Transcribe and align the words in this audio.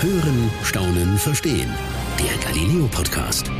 Hören, 0.00 0.48
Staunen, 0.62 1.18
Verstehen. 1.18 1.74
Der 2.20 2.36
Galileo 2.48 2.86
Podcast. 2.86 3.50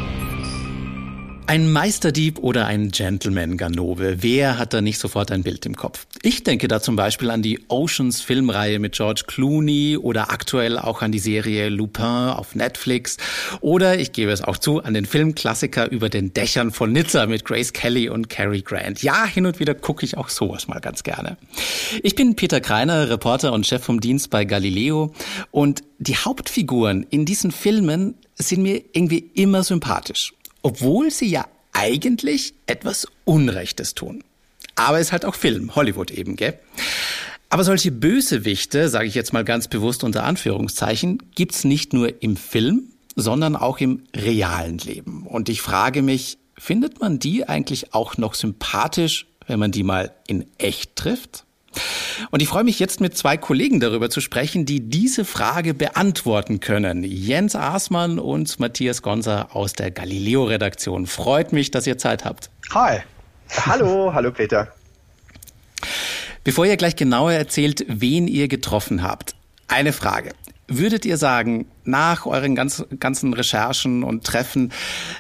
Ein 1.48 1.72
Meisterdieb 1.72 2.40
oder 2.40 2.66
ein 2.66 2.90
Gentleman-Ganove, 2.90 4.22
wer 4.22 4.58
hat 4.58 4.74
da 4.74 4.82
nicht 4.82 4.98
sofort 4.98 5.32
ein 5.32 5.44
Bild 5.44 5.64
im 5.64 5.76
Kopf? 5.76 6.06
Ich 6.20 6.44
denke 6.44 6.68
da 6.68 6.82
zum 6.82 6.94
Beispiel 6.94 7.30
an 7.30 7.40
die 7.40 7.58
Oceans 7.68 8.20
Filmreihe 8.20 8.78
mit 8.78 8.92
George 8.92 9.22
Clooney 9.26 9.96
oder 9.96 10.30
aktuell 10.30 10.78
auch 10.78 11.00
an 11.00 11.10
die 11.10 11.18
Serie 11.18 11.70
Lupin 11.70 12.04
auf 12.04 12.54
Netflix 12.54 13.16
oder 13.62 13.98
ich 13.98 14.12
gebe 14.12 14.30
es 14.30 14.42
auch 14.42 14.58
zu, 14.58 14.82
an 14.82 14.92
den 14.92 15.06
Filmklassiker 15.06 15.90
über 15.90 16.10
den 16.10 16.34
Dächern 16.34 16.70
von 16.70 16.92
Nizza 16.92 17.24
mit 17.24 17.46
Grace 17.46 17.72
Kelly 17.72 18.10
und 18.10 18.28
Cary 18.28 18.60
Grant. 18.60 19.02
Ja, 19.02 19.24
hin 19.24 19.46
und 19.46 19.58
wieder 19.58 19.74
gucke 19.74 20.04
ich 20.04 20.18
auch 20.18 20.28
sowas 20.28 20.68
mal 20.68 20.80
ganz 20.80 21.02
gerne. 21.02 21.38
Ich 22.02 22.14
bin 22.14 22.36
Peter 22.36 22.60
Kreiner, 22.60 23.08
Reporter 23.08 23.54
und 23.54 23.66
Chef 23.66 23.82
vom 23.82 24.02
Dienst 24.02 24.28
bei 24.28 24.44
Galileo 24.44 25.14
und 25.50 25.82
die 25.98 26.16
Hauptfiguren 26.16 27.06
in 27.08 27.24
diesen 27.24 27.52
Filmen 27.52 28.16
sind 28.34 28.62
mir 28.62 28.82
irgendwie 28.92 29.30
immer 29.34 29.64
sympathisch 29.64 30.34
obwohl 30.62 31.10
sie 31.10 31.28
ja 31.28 31.46
eigentlich 31.72 32.54
etwas 32.66 33.06
Unrechtes 33.24 33.94
tun. 33.94 34.24
Aber 34.74 34.98
es 34.98 35.08
ist 35.08 35.12
halt 35.12 35.24
auch 35.24 35.34
Film, 35.34 35.74
Hollywood 35.74 36.10
eben, 36.10 36.36
gell? 36.36 36.58
Aber 37.50 37.64
solche 37.64 37.90
Bösewichte, 37.90 38.88
sage 38.88 39.06
ich 39.06 39.14
jetzt 39.14 39.32
mal 39.32 39.44
ganz 39.44 39.68
bewusst 39.68 40.04
unter 40.04 40.24
Anführungszeichen, 40.24 41.22
gibt's 41.34 41.64
nicht 41.64 41.92
nur 41.92 42.22
im 42.22 42.36
Film, 42.36 42.90
sondern 43.16 43.56
auch 43.56 43.78
im 43.78 44.02
realen 44.14 44.78
Leben. 44.78 45.26
Und 45.26 45.48
ich 45.48 45.62
frage 45.62 46.02
mich, 46.02 46.38
findet 46.56 47.00
man 47.00 47.18
die 47.18 47.48
eigentlich 47.48 47.94
auch 47.94 48.16
noch 48.18 48.34
sympathisch, 48.34 49.26
wenn 49.46 49.58
man 49.58 49.72
die 49.72 49.82
mal 49.82 50.14
in 50.26 50.46
echt 50.58 50.94
trifft? 50.96 51.44
Und 52.30 52.42
ich 52.42 52.48
freue 52.48 52.64
mich 52.64 52.78
jetzt 52.78 53.00
mit 53.00 53.16
zwei 53.16 53.36
Kollegen 53.36 53.80
darüber 53.80 54.10
zu 54.10 54.20
sprechen, 54.20 54.66
die 54.66 54.80
diese 54.88 55.24
Frage 55.24 55.74
beantworten 55.74 56.60
können. 56.60 57.04
Jens 57.04 57.54
Aßmann 57.54 58.18
und 58.18 58.58
Matthias 58.60 59.02
Gonser 59.02 59.54
aus 59.54 59.72
der 59.72 59.90
Galileo-Redaktion. 59.90 61.06
Freut 61.06 61.52
mich, 61.52 61.70
dass 61.70 61.86
ihr 61.86 61.98
Zeit 61.98 62.24
habt. 62.24 62.50
Hi. 62.70 63.00
Hallo, 63.66 64.10
hallo 64.14 64.30
Peter. 64.30 64.72
Bevor 66.44 66.66
ihr 66.66 66.76
gleich 66.76 66.96
genauer 66.96 67.32
erzählt, 67.32 67.84
wen 67.88 68.26
ihr 68.26 68.48
getroffen 68.48 69.02
habt, 69.02 69.34
eine 69.66 69.92
Frage. 69.92 70.30
Würdet 70.66 71.06
ihr 71.06 71.16
sagen, 71.16 71.66
nach 71.84 72.26
euren 72.26 72.54
ganz, 72.54 72.84
ganzen 73.00 73.32
Recherchen 73.32 74.02
und 74.02 74.24
Treffen, 74.24 74.72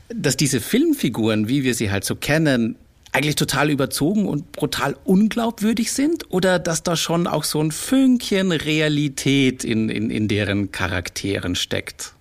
dass 0.08 0.36
diese 0.36 0.60
Filmfiguren, 0.60 1.48
wie 1.48 1.64
wir 1.64 1.74
sie 1.74 1.90
halt 1.90 2.04
so 2.04 2.16
kennen, 2.16 2.76
eigentlich 3.12 3.36
total 3.36 3.70
überzogen 3.70 4.26
und 4.26 4.52
brutal 4.52 4.96
unglaubwürdig 5.04 5.92
sind 5.92 6.26
oder 6.30 6.58
dass 6.58 6.82
da 6.82 6.96
schon 6.96 7.26
auch 7.26 7.44
so 7.44 7.60
ein 7.60 7.72
Fünkchen 7.72 8.52
Realität 8.52 9.64
in, 9.64 9.88
in, 9.88 10.10
in 10.10 10.28
deren 10.28 10.72
Charakteren 10.72 11.54
steckt? 11.54 12.12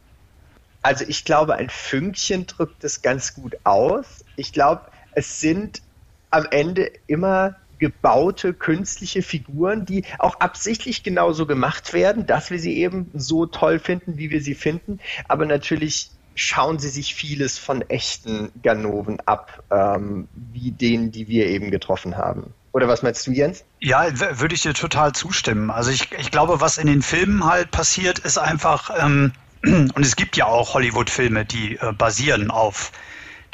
Also 0.81 1.03
ich 1.08 1.25
glaube, 1.25 1.55
ein 1.55 1.69
Fünkchen 1.69 2.47
drückt 2.47 2.83
es 2.83 3.02
ganz 3.02 3.33
gut 3.33 3.58
aus. 3.63 4.23
Ich 4.38 4.53
glaube, 4.53 4.83
es 5.13 5.41
sind 5.41 5.81
am 6.30 6.45
Ende 6.52 6.91
immer 7.08 7.55
gebaute 7.80 8.53
künstliche 8.53 9.21
Figuren, 9.21 9.85
die 9.85 10.03
auch 10.19 10.39
absichtlich 10.39 11.03
genauso 11.03 11.45
gemacht 11.45 11.93
werden, 11.93 12.25
dass 12.25 12.49
wir 12.49 12.59
sie 12.59 12.77
eben 12.77 13.11
so 13.13 13.45
toll 13.45 13.80
finden, 13.80 14.17
wie 14.17 14.30
wir 14.30 14.41
sie 14.41 14.55
finden, 14.55 14.99
aber 15.27 15.45
natürlich 15.45 16.09
schauen 16.38 16.77
sie 16.80 16.89
sich 16.89 17.16
vieles 17.16 17.57
von 17.57 17.81
echten 17.89 18.52
Ganoven 18.61 19.19
ab, 19.25 19.63
ähm, 19.71 20.27
wie 20.33 20.71
denen, 20.71 21.11
die 21.11 21.27
wir 21.27 21.47
eben 21.47 21.71
getroffen 21.71 22.16
haben. 22.16 22.53
Oder 22.71 22.88
was 22.88 23.02
meinst 23.02 23.25
du, 23.25 23.31
Jens? 23.31 23.66
Ja, 23.80 24.07
würde 24.39 24.53
ich 24.53 24.61
dir 24.61 24.75
total 24.75 25.13
zustimmen. 25.13 25.71
Also 25.71 25.89
ich, 25.89 26.11
ich 26.11 26.30
glaube, 26.30 26.61
was 26.61 26.77
in 26.77 26.85
den 26.85 27.02
Filmen 27.02 27.43
halt 27.43 27.71
passiert, 27.71 28.19
ist 28.19 28.38
einfach, 28.38 28.91
ähm, 28.99 29.33
und 29.63 29.99
es 29.99 30.15
gibt 30.15 30.38
ja 30.38 30.45
auch 30.45 30.75
Hollywood-Filme, 30.75 31.43
die 31.43 31.77
äh, 31.77 31.91
basieren 31.91 32.52
auf 32.52 32.91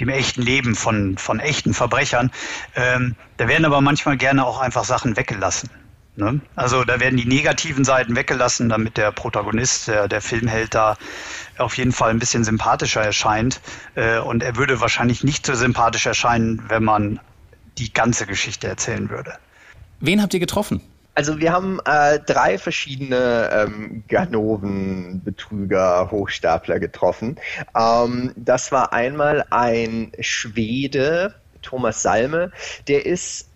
dem 0.02 0.10
echten 0.10 0.42
Leben 0.42 0.76
von, 0.76 1.18
von 1.18 1.40
echten 1.40 1.74
Verbrechern. 1.74 2.32
Ähm, 2.76 3.16
da 3.38 3.48
werden 3.48 3.64
aber 3.64 3.80
manchmal 3.80 4.18
gerne 4.18 4.46
auch 4.46 4.60
einfach 4.60 4.84
Sachen 4.84 5.16
weggelassen. 5.16 5.70
Ne? 6.16 6.42
Also 6.56 6.84
da 6.84 7.00
werden 7.00 7.18
die 7.18 7.26
negativen 7.26 7.84
Seiten 7.84 8.16
weggelassen, 8.16 8.70
damit 8.70 8.98
der 8.98 9.12
Protagonist, 9.12 9.88
der, 9.88 10.08
der 10.08 10.22
Filmheld 10.22 10.76
da 10.76 10.96
auf 11.58 11.78
jeden 11.78 11.92
Fall 11.92 12.12
ein 12.12 12.20
bisschen 12.20 12.44
sympathischer 12.44 13.02
erscheint. 13.02 13.62
Äh, 13.96 14.20
und 14.20 14.44
er 14.44 14.56
würde 14.56 14.80
wahrscheinlich 14.80 15.24
nicht 15.24 15.46
so 15.46 15.56
sympathisch 15.56 16.06
erscheinen, 16.06 16.64
wenn 16.68 16.84
man 16.84 17.20
die 17.80 17.92
ganze 17.92 18.28
Geschichte 18.28 18.68
erzählen 18.68 19.10
würde. 19.10 19.34
Wen 20.00 20.22
habt 20.22 20.34
ihr 20.34 20.40
getroffen? 20.40 20.82
Also 21.16 21.40
wir 21.40 21.52
haben 21.52 21.80
äh, 21.86 22.20
drei 22.20 22.58
verschiedene 22.58 23.50
ähm, 23.52 24.04
Ganoven, 24.08 25.22
Betrüger, 25.24 26.10
Hochstapler 26.10 26.80
getroffen. 26.80 27.38
Ähm, 27.78 28.34
das 28.36 28.72
war 28.72 28.94
einmal 28.94 29.46
ein 29.52 30.12
Schwede, 30.20 31.36
Thomas 31.62 32.02
Salme, 32.02 32.52
der 32.88 33.06
ist 33.06 33.50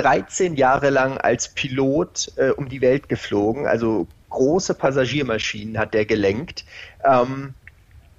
13 0.00 0.56
Jahre 0.56 0.88
lang 0.88 1.18
als 1.18 1.48
Pilot 1.48 2.32
äh, 2.36 2.50
um 2.50 2.68
die 2.68 2.80
Welt 2.80 3.08
geflogen, 3.10 3.66
also 3.66 4.06
große 4.30 4.74
Passagiermaschinen 4.74 5.78
hat 5.78 5.92
der 5.92 6.06
gelenkt, 6.06 6.64
ähm, 7.04 7.52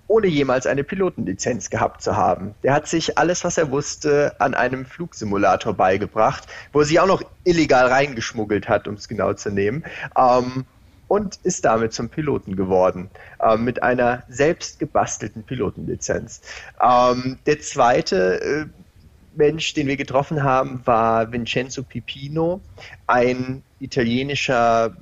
ohne 0.07 0.27
jemals 0.27 0.67
eine 0.67 0.83
Pilotenlizenz 0.83 1.69
gehabt 1.69 2.03
zu 2.03 2.15
haben. 2.15 2.53
Der 2.63 2.73
hat 2.73 2.87
sich 2.87 3.17
alles, 3.17 3.43
was 3.43 3.57
er 3.57 3.71
wusste, 3.71 4.35
an 4.39 4.53
einem 4.53 4.85
Flugsimulator 4.85 5.73
beigebracht, 5.73 6.47
wo 6.73 6.81
er 6.81 6.85
sich 6.85 6.99
auch 6.99 7.07
noch 7.07 7.23
illegal 7.45 7.87
reingeschmuggelt 7.87 8.69
hat, 8.69 8.87
um 8.87 8.95
es 8.95 9.07
genau 9.07 9.33
zu 9.33 9.49
nehmen. 9.49 9.83
Ähm, 10.17 10.65
und 11.07 11.39
ist 11.43 11.65
damit 11.65 11.91
zum 11.91 12.07
Piloten 12.07 12.55
geworden, 12.55 13.09
äh, 13.41 13.57
mit 13.57 13.83
einer 13.83 14.23
selbst 14.29 14.79
gebastelten 14.79 15.43
Pilotenlizenz. 15.43 16.41
Ähm, 16.81 17.37
der 17.45 17.59
zweite 17.59 18.41
äh, 18.41 18.65
Mensch, 19.35 19.73
den 19.73 19.87
wir 19.87 19.97
getroffen 19.97 20.43
haben, 20.43 20.81
war 20.85 21.31
Vincenzo 21.31 21.83
Pipino, 21.83 22.61
ein 23.07 23.63
italienischer 23.79 24.95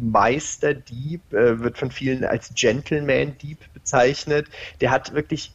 Meisterdieb, 0.00 1.32
äh, 1.32 1.60
wird 1.60 1.78
von 1.78 1.90
vielen 1.90 2.24
als 2.24 2.52
Gentleman-Dieb 2.54 3.58
bezeichnet. 3.72 4.46
Der 4.80 4.90
hat 4.90 5.14
wirklich 5.14 5.52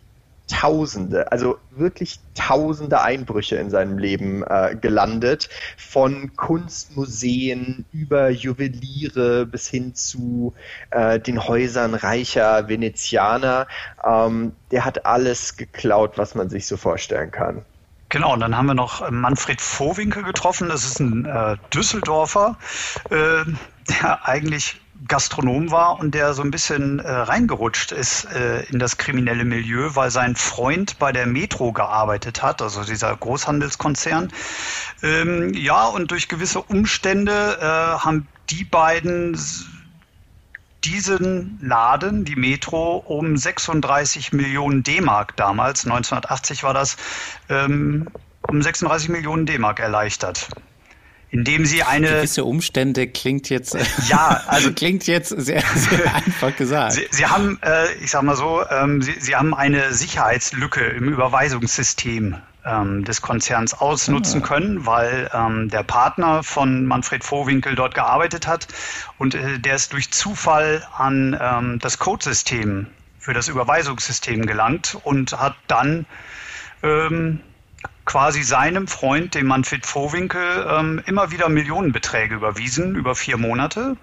Tausende, 0.47 1.31
also 1.31 1.57
wirklich 1.71 2.19
tausende 2.35 3.01
Einbrüche 3.01 3.55
in 3.55 3.69
seinem 3.69 3.97
Leben 3.97 4.43
äh, 4.43 4.75
gelandet, 4.79 5.47
von 5.77 6.35
Kunstmuseen 6.35 7.85
über 7.93 8.29
Juweliere 8.29 9.45
bis 9.45 9.69
hin 9.69 9.95
zu 9.95 10.53
äh, 10.91 11.17
den 11.17 11.47
Häusern 11.47 11.95
reicher 11.95 12.67
Venezianer. 12.67 13.67
Ähm, 14.05 14.51
der 14.71 14.83
hat 14.83 15.05
alles 15.05 15.55
geklaut, 15.55 16.17
was 16.17 16.35
man 16.35 16.49
sich 16.49 16.67
so 16.67 16.75
vorstellen 16.75 17.31
kann. 17.31 17.63
Genau, 18.13 18.33
und 18.33 18.41
dann 18.41 18.55
haben 18.55 18.67
wir 18.67 18.75
noch 18.75 19.01
äh, 19.01 19.09
Manfred 19.09 19.59
Vohwinkel 19.59 20.21
getroffen. 20.21 20.69
Das 20.69 20.85
ist 20.85 20.99
ein 20.99 21.25
äh, 21.25 21.57
Düsseldorfer, 21.73 22.57
äh, 23.09 23.43
der 23.89 24.27
eigentlich 24.27 24.79
Gastronom 25.07 25.71
war 25.71 25.99
und 25.99 26.13
der 26.13 26.35
so 26.35 26.43
ein 26.43 26.51
bisschen 26.51 26.99
äh, 26.99 27.09
reingerutscht 27.09 27.91
ist 27.91 28.25
äh, 28.25 28.65
in 28.65 28.77
das 28.77 28.97
kriminelle 28.97 29.45
Milieu, 29.45 29.95
weil 29.95 30.11
sein 30.11 30.35
Freund 30.35 30.99
bei 30.99 31.11
der 31.11 31.25
Metro 31.25 31.71
gearbeitet 31.71 32.43
hat, 32.43 32.61
also 32.61 32.83
dieser 32.83 33.17
Großhandelskonzern. 33.17 34.31
Ähm, 35.01 35.51
ja, 35.55 35.87
und 35.87 36.11
durch 36.11 36.27
gewisse 36.27 36.61
Umstände 36.61 37.57
äh, 37.59 37.65
haben 37.65 38.27
die 38.51 38.63
beiden 38.63 39.35
diesen 40.85 41.59
Laden, 41.61 42.25
die 42.25 42.35
Metro, 42.35 42.97
um 42.97 43.37
36 43.37 44.33
Millionen 44.33 44.83
D-Mark 44.83 45.35
damals, 45.35 45.85
1980 45.85 46.63
war 46.63 46.73
das, 46.73 46.97
ähm, 47.49 48.09
um 48.47 48.61
36 48.61 49.09
Millionen 49.09 49.45
D-Mark 49.45 49.79
erleichtert 49.79 50.49
indem 51.33 51.65
sie 51.65 51.81
eine 51.81 52.07
gewisse 52.07 52.45
Umstände 52.45 53.07
klingt 53.07 53.49
jetzt 53.49 53.75
ja 54.07 54.43
also 54.45 54.71
klingt 54.75 55.07
jetzt 55.07 55.29
sehr, 55.29 55.63
sehr 55.75 56.13
einfach 56.27 56.55
gesagt. 56.55 56.93
Sie, 56.93 57.07
sie 57.09 57.25
haben 57.25 57.57
äh, 57.63 57.91
ich 58.03 58.11
sag 58.11 58.21
mal 58.21 58.35
so 58.35 58.63
ähm, 58.69 59.01
sie, 59.01 59.15
sie 59.19 59.35
haben 59.35 59.55
eine 59.55 59.93
Sicherheitslücke 59.93 60.81
im 60.81 61.09
Überweisungssystem 61.09 62.35
ähm, 62.65 63.03
des 63.03 63.21
Konzerns 63.21 63.73
ausnutzen 63.73 64.41
ah. 64.43 64.47
können, 64.47 64.85
weil 64.85 65.29
ähm, 65.33 65.69
der 65.69 65.83
Partner 65.83 66.43
von 66.43 66.85
Manfred 66.85 67.23
Vohwinkel 67.23 67.75
dort 67.75 67.95
gearbeitet 67.95 68.47
hat 68.47 68.67
und 69.17 69.35
äh, 69.35 69.59
der 69.59 69.75
ist 69.75 69.93
durch 69.93 70.11
Zufall 70.11 70.85
an 70.97 71.37
ähm, 71.39 71.79
das 71.79 71.99
Codesystem 71.99 72.87
für 73.19 73.33
das 73.33 73.47
Überweisungssystem 73.47 74.45
gelangt 74.45 74.97
und 75.03 75.39
hat 75.39 75.55
dann 75.67 76.05
ähm, 76.83 77.39
quasi 78.05 78.43
seinem 78.43 78.87
Freund, 78.87 79.33
dem 79.35 79.47
Manfred 79.47 79.85
Vohwinkel, 79.85 80.67
ähm, 80.69 81.01
immer 81.05 81.31
wieder 81.31 81.49
Millionenbeträge 81.49 82.35
überwiesen 82.35 82.95
über 82.95 83.15
vier 83.15 83.37
Monate 83.37 83.95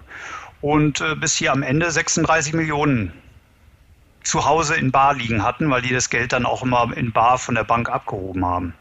und 0.61 1.01
äh, 1.01 1.15
bis 1.15 1.35
sie 1.37 1.49
am 1.49 1.63
Ende 1.63 1.91
36 1.91 2.53
Millionen 2.53 3.13
zu 4.23 4.45
Hause 4.45 4.75
in 4.75 4.91
Bar 4.91 5.15
liegen 5.15 5.43
hatten, 5.43 5.69
weil 5.69 5.81
die 5.81 5.93
das 5.93 6.09
Geld 6.09 6.33
dann 6.33 6.45
auch 6.45 6.63
immer 6.63 6.95
in 6.95 7.11
Bar 7.11 7.37
von 7.37 7.55
der 7.55 7.63
Bank 7.63 7.89
abgehoben 7.89 8.45
haben. 8.45 8.73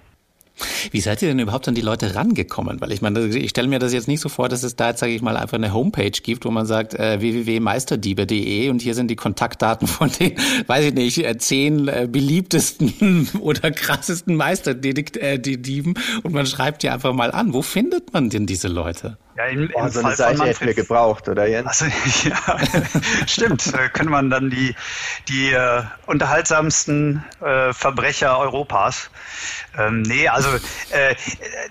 Wie 0.90 1.00
seid 1.00 1.22
ihr 1.22 1.28
denn 1.28 1.38
überhaupt 1.38 1.68
an 1.68 1.74
die 1.74 1.80
Leute 1.80 2.14
rangekommen? 2.14 2.80
Weil 2.80 2.92
ich 2.92 3.00
meine, 3.00 3.24
ich 3.26 3.50
stelle 3.50 3.68
mir 3.68 3.78
das 3.78 3.92
jetzt 3.92 4.08
nicht 4.08 4.20
so 4.20 4.28
vor, 4.28 4.48
dass 4.48 4.62
es 4.62 4.76
da 4.76 4.88
jetzt, 4.88 5.00
sage 5.00 5.12
ich 5.12 5.22
mal, 5.22 5.36
einfach 5.36 5.56
eine 5.56 5.72
Homepage 5.72 6.10
gibt, 6.10 6.44
wo 6.44 6.50
man 6.50 6.66
sagt 6.66 6.94
äh, 6.94 7.20
www.meisterdiebe.de 7.20 8.68
und 8.68 8.82
hier 8.82 8.94
sind 8.94 9.08
die 9.08 9.16
Kontaktdaten 9.16 9.86
von 9.86 10.10
den, 10.10 10.36
weiß 10.66 10.86
ich 10.86 10.94
nicht, 10.94 11.24
äh, 11.24 11.38
zehn 11.38 11.88
äh, 11.88 12.08
beliebtesten 12.10 13.28
oder 13.40 13.70
krassesten 13.70 14.36
Meisterdieben 14.36 15.94
und 16.22 16.32
man 16.32 16.46
schreibt 16.46 16.82
die 16.82 16.90
einfach 16.90 17.12
mal 17.12 17.30
an. 17.30 17.54
Wo 17.54 17.62
findet 17.62 18.12
man 18.12 18.30
denn 18.30 18.46
diese 18.46 18.68
Leute? 18.68 19.18
Ja, 19.40 19.46
im, 19.46 19.70
im 19.70 19.70
oh, 19.74 19.88
so 19.88 20.00
eine 20.00 20.14
Seite 20.16 20.44
hätten 20.44 20.66
wir 20.66 20.74
gebraucht, 20.74 21.26
oder 21.26 21.46
Jens? 21.46 21.66
Also, 21.66 21.86
ja, 22.28 22.58
stimmt. 23.26 23.66
Äh, 23.68 23.88
können 23.88 24.10
man 24.10 24.28
dann 24.28 24.50
die, 24.50 24.74
die 25.28 25.52
äh, 25.52 25.82
unterhaltsamsten 26.04 27.24
äh, 27.40 27.72
Verbrecher 27.72 28.38
Europas. 28.38 29.10
Ähm, 29.78 30.02
nee, 30.02 30.28
also 30.28 30.48
äh, 30.90 31.14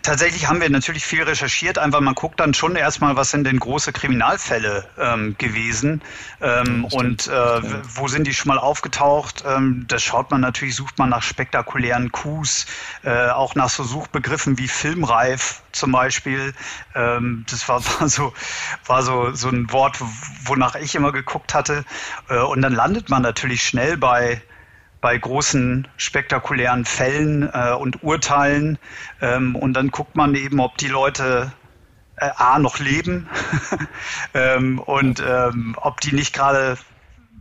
tatsächlich 0.02 0.48
haben 0.48 0.62
wir 0.62 0.70
natürlich 0.70 1.06
viel 1.06 1.22
recherchiert. 1.22 1.78
Einfach, 1.78 2.00
man 2.00 2.16
guckt 2.16 2.40
dann 2.40 2.56
schon 2.56 2.76
erstmal, 2.76 3.16
was 3.16 3.30
sind 3.30 3.44
denn 3.44 3.60
große 3.60 3.92
Kriminalfälle 3.92 4.88
ähm, 4.98 5.36
gewesen 5.38 6.02
ähm, 6.42 6.88
ja, 6.90 7.00
und 7.00 7.28
äh, 7.28 7.62
wo 7.94 8.08
sind 8.08 8.26
die 8.26 8.34
schon 8.34 8.48
mal 8.48 8.58
aufgetaucht. 8.58 9.44
Ähm, 9.46 9.86
das 9.88 10.02
schaut 10.02 10.32
man 10.32 10.42
natürlich, 10.42 10.76
sucht 10.76 10.98
man 10.98 11.10
nach 11.10 11.22
spektakulären 11.22 12.12
Coups, 12.12 12.66
äh, 13.04 13.30
auch 13.30 13.54
nach 13.54 13.70
so 13.70 13.84
Suchbegriffen 13.84 14.58
wie 14.58 14.68
filmreif 14.68 15.62
zum 15.72 15.92
Beispiel. 15.92 16.54
Ähm, 16.96 17.46
das 17.60 17.68
war, 17.68 18.00
war 18.00 18.10
so, 18.10 18.34
war 18.86 19.04
so, 19.04 19.32
so 19.34 19.50
ein 19.50 19.72
Wort, 19.72 19.98
wonach 20.46 20.76
ich 20.76 20.96
immer 20.96 21.12
geguckt 21.12 21.54
hatte. 21.54 21.84
Äh, 22.30 22.40
und 22.40 22.62
dann 22.62 22.74
landet 22.74 23.10
man 23.10 23.22
natürlich 23.22 23.64
schnell 23.64 23.98
bei, 23.98 24.42
bei 25.02 25.18
großen 25.18 25.88
spektakulären 25.98 26.86
Fällen 26.86 27.50
äh, 27.54 27.74
und 27.74 28.04
Urteilen. 28.04 28.78
Ähm, 29.22 29.56
und 29.56 29.74
dann 29.74 29.92
guckt 29.92 30.16
man 30.16 30.36
eben, 30.36 30.60
ob 30.60 30.78
die 30.78 30.88
Leute 30.88 31.52
äh, 32.16 32.30
A 32.36 32.60
noch 32.60 32.80
leben 32.80 33.30
ähm, 34.34 34.80
und 34.80 35.24
ähm, 35.26 35.76
ob 35.80 36.02
die 36.02 36.14
nicht 36.14 36.34
gerade 36.34 36.78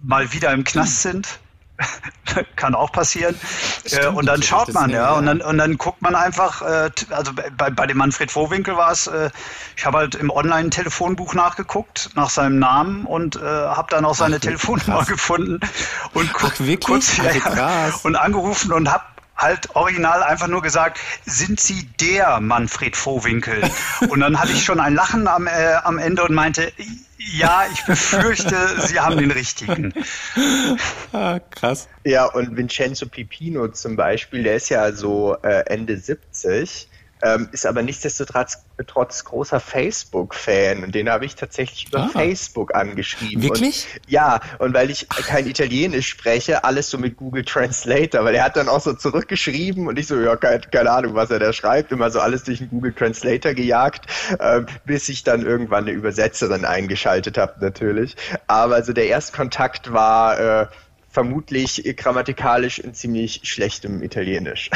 mal 0.03 0.33
wieder 0.33 0.53
im 0.53 0.65
Knast 0.65 1.03
sind. 1.03 1.41
kann 2.57 2.75
auch 2.75 2.93
passieren. 2.93 3.39
Stimmt, 3.87 4.17
und 4.17 4.27
dann 4.27 4.43
schaut 4.43 4.73
man, 4.73 4.91
ja, 4.91 5.13
und 5.13 5.27
dann, 5.27 5.41
und 5.41 5.59
dann 5.59 5.79
guckt 5.79 6.03
man 6.03 6.15
einfach, 6.15 6.63
äh, 6.63 6.91
also 7.11 7.33
bei, 7.57 7.71
bei 7.71 7.87
dem 7.87 7.99
Manfred 7.99 8.31
Vohwinkel 8.31 8.77
war 8.77 8.93
es, 8.93 9.07
äh, 9.07 9.31
ich 9.77 9.87
habe 9.87 9.99
halt 9.99 10.15
im 10.15 10.31
Online-Telefonbuch 10.31 11.35
nachgeguckt, 11.35 12.11
nach 12.15 12.31
seinem 12.31 12.59
Namen 12.59 13.05
und 13.05 13.37
äh, 13.37 13.41
habe 13.41 13.89
dann 13.91 14.05
auch 14.05 14.15
seine 14.15 14.37
Ach, 14.37 14.41
Telefonnummer 14.41 14.99
krass. 14.99 15.09
gefunden 15.09 15.61
und 16.15 16.33
guck, 16.33 16.53
Ach, 16.55 16.61
wirklich? 16.61 16.87
kurz 16.87 17.21
also 17.21 17.39
ja, 17.57 17.91
und 18.03 18.17
angerufen 18.17 18.73
und 18.73 18.93
habe 18.93 19.05
halt 19.39 19.75
original 19.75 20.23
einfach 20.23 20.49
nur 20.49 20.63
gesagt, 20.63 20.99
sind 21.25 21.61
Sie 21.61 21.87
der 22.01 22.41
Manfred 22.41 22.97
Vohwinkel? 22.97 23.63
Und 24.09 24.21
dann 24.21 24.39
hatte 24.39 24.53
ich 24.53 24.65
schon 24.65 24.81
ein 24.81 24.95
Lachen 24.95 25.29
am, 25.29 25.47
äh, 25.47 25.75
am 25.85 25.99
Ende 25.99 26.25
und 26.25 26.35
meinte, 26.35 26.73
ja, 27.19 27.65
ich 27.73 27.85
befürchte, 27.85 28.57
Sie 28.87 29.01
haben 29.01 29.17
den 29.17 29.31
richtigen. 29.31 29.93
Ah, 31.13 31.41
krass. 31.51 31.89
Ja, 32.05 32.27
und 32.27 32.57
Vincenzo 32.57 33.07
Pipino 33.07 33.69
zum 33.69 33.97
Beispiel, 33.97 34.43
der 34.43 34.57
ist 34.57 34.69
ja 34.69 34.93
so 34.93 35.37
äh, 35.43 35.65
Ende 35.67 35.97
70 35.97 36.89
ähm, 37.23 37.49
ist 37.53 37.67
aber 37.67 37.83
nichtsdestotrotz 37.83 38.59
trotz 38.87 39.25
großer 39.25 39.61
Facebook-Fan 39.61 40.85
und 40.85 40.95
den 40.95 41.11
habe 41.11 41.25
ich 41.25 41.35
tatsächlich 41.35 41.89
über 41.89 42.01
ah. 42.01 42.09
Facebook 42.09 42.75
angeschrieben. 42.75 43.43
Wirklich? 43.43 43.87
Und, 43.95 44.11
ja, 44.11 44.41
und 44.59 44.75
weil 44.75 44.91
ich 44.91 45.09
kein 45.09 45.47
Italienisch 45.47 46.09
spreche, 46.09 46.65
alles 46.65 46.91
so 46.91 46.99
mit 46.99 47.17
Google 47.17 47.45
Translator, 47.45 48.25
weil 48.25 48.35
er 48.35 48.45
hat 48.45 48.57
dann 48.57 48.69
auch 48.69 48.81
so 48.81 48.93
zurückgeschrieben 48.93 49.87
und 49.89 49.99
ich 49.99 50.07
so, 50.07 50.19
ja, 50.21 50.37
keine, 50.37 50.61
keine 50.61 50.91
Ahnung, 50.91 51.15
was 51.15 51.31
er 51.31 51.39
da 51.39 51.53
schreibt, 51.53 51.93
immer 51.93 52.11
so 52.11 52.21
alles 52.21 52.45
durch 52.45 52.59
den 52.59 52.71
Google 52.71 52.93
Translator 52.93 53.55
gejagt, 53.55 54.07
äh, 54.39 54.63
bis 54.85 55.09
ich 55.09 55.25
dann 55.25 55.45
irgendwann 55.45 55.85
eine 55.85 55.93
Übersetzerin 55.93 56.65
eingeschaltet 56.65 57.39
habe, 57.39 57.55
natürlich. 57.61 58.17
Aber 58.47 58.77
also 58.77 58.93
der 58.93 59.09
Erstkontakt 59.09 59.93
war 59.93 60.63
äh, 60.63 60.67
vermutlich 61.19 61.83
grammatikalisch 61.97 62.79
in 62.79 62.95
ziemlich 62.95 63.41
schlechtem 63.43 64.05
Italienisch. 64.05 64.71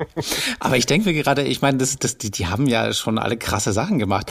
Aber 0.60 0.76
ich 0.76 0.84
denke 0.84 1.08
mir 1.08 1.14
gerade, 1.14 1.44
ich 1.44 1.62
meine, 1.62 1.78
das, 1.78 1.98
das, 1.98 2.18
die, 2.18 2.30
die 2.30 2.46
haben 2.46 2.66
ja 2.66 2.92
schon 2.92 3.16
alle 3.16 3.38
krasse 3.38 3.72
Sachen 3.72 3.98
gemacht. 3.98 4.30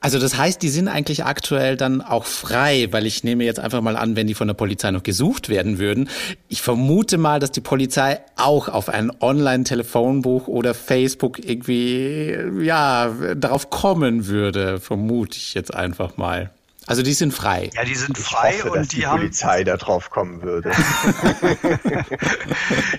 Also 0.00 0.18
das 0.18 0.36
heißt, 0.36 0.60
die 0.60 0.70
sind 0.70 0.88
eigentlich 0.88 1.24
aktuell 1.24 1.76
dann 1.76 2.00
auch 2.00 2.24
frei, 2.24 2.88
weil 2.90 3.06
ich 3.06 3.22
nehme 3.22 3.44
jetzt 3.44 3.60
einfach 3.60 3.80
mal 3.80 3.94
an, 3.94 4.16
wenn 4.16 4.26
die 4.26 4.34
von 4.34 4.48
der 4.48 4.54
Polizei 4.54 4.90
noch 4.90 5.04
gesucht 5.04 5.48
werden 5.48 5.78
würden. 5.78 6.08
Ich 6.48 6.62
vermute 6.62 7.16
mal, 7.16 7.38
dass 7.38 7.52
die 7.52 7.60
Polizei 7.60 8.18
auch 8.34 8.68
auf 8.68 8.88
ein 8.88 9.12
Online-Telefonbuch 9.20 10.48
oder 10.48 10.74
Facebook 10.74 11.38
irgendwie, 11.38 12.36
ja, 12.60 13.14
darauf 13.36 13.70
kommen 13.70 14.26
würde, 14.26 14.80
vermute 14.80 15.36
ich 15.36 15.54
jetzt 15.54 15.72
einfach 15.72 16.16
mal. 16.16 16.50
Also 16.86 17.02
die 17.02 17.12
sind 17.12 17.32
frei. 17.32 17.70
Ja, 17.74 17.84
die 17.84 17.94
sind 17.94 18.18
frei 18.18 18.54
hoffe, 18.54 18.70
und 18.70 18.78
dass 18.80 18.88
die, 18.88 18.96
die 18.96 19.06
haben 19.06 19.18
Polizei 19.20 19.62
da 19.62 19.76
drauf 19.76 20.10
kommen 20.10 20.42
würde. 20.42 20.70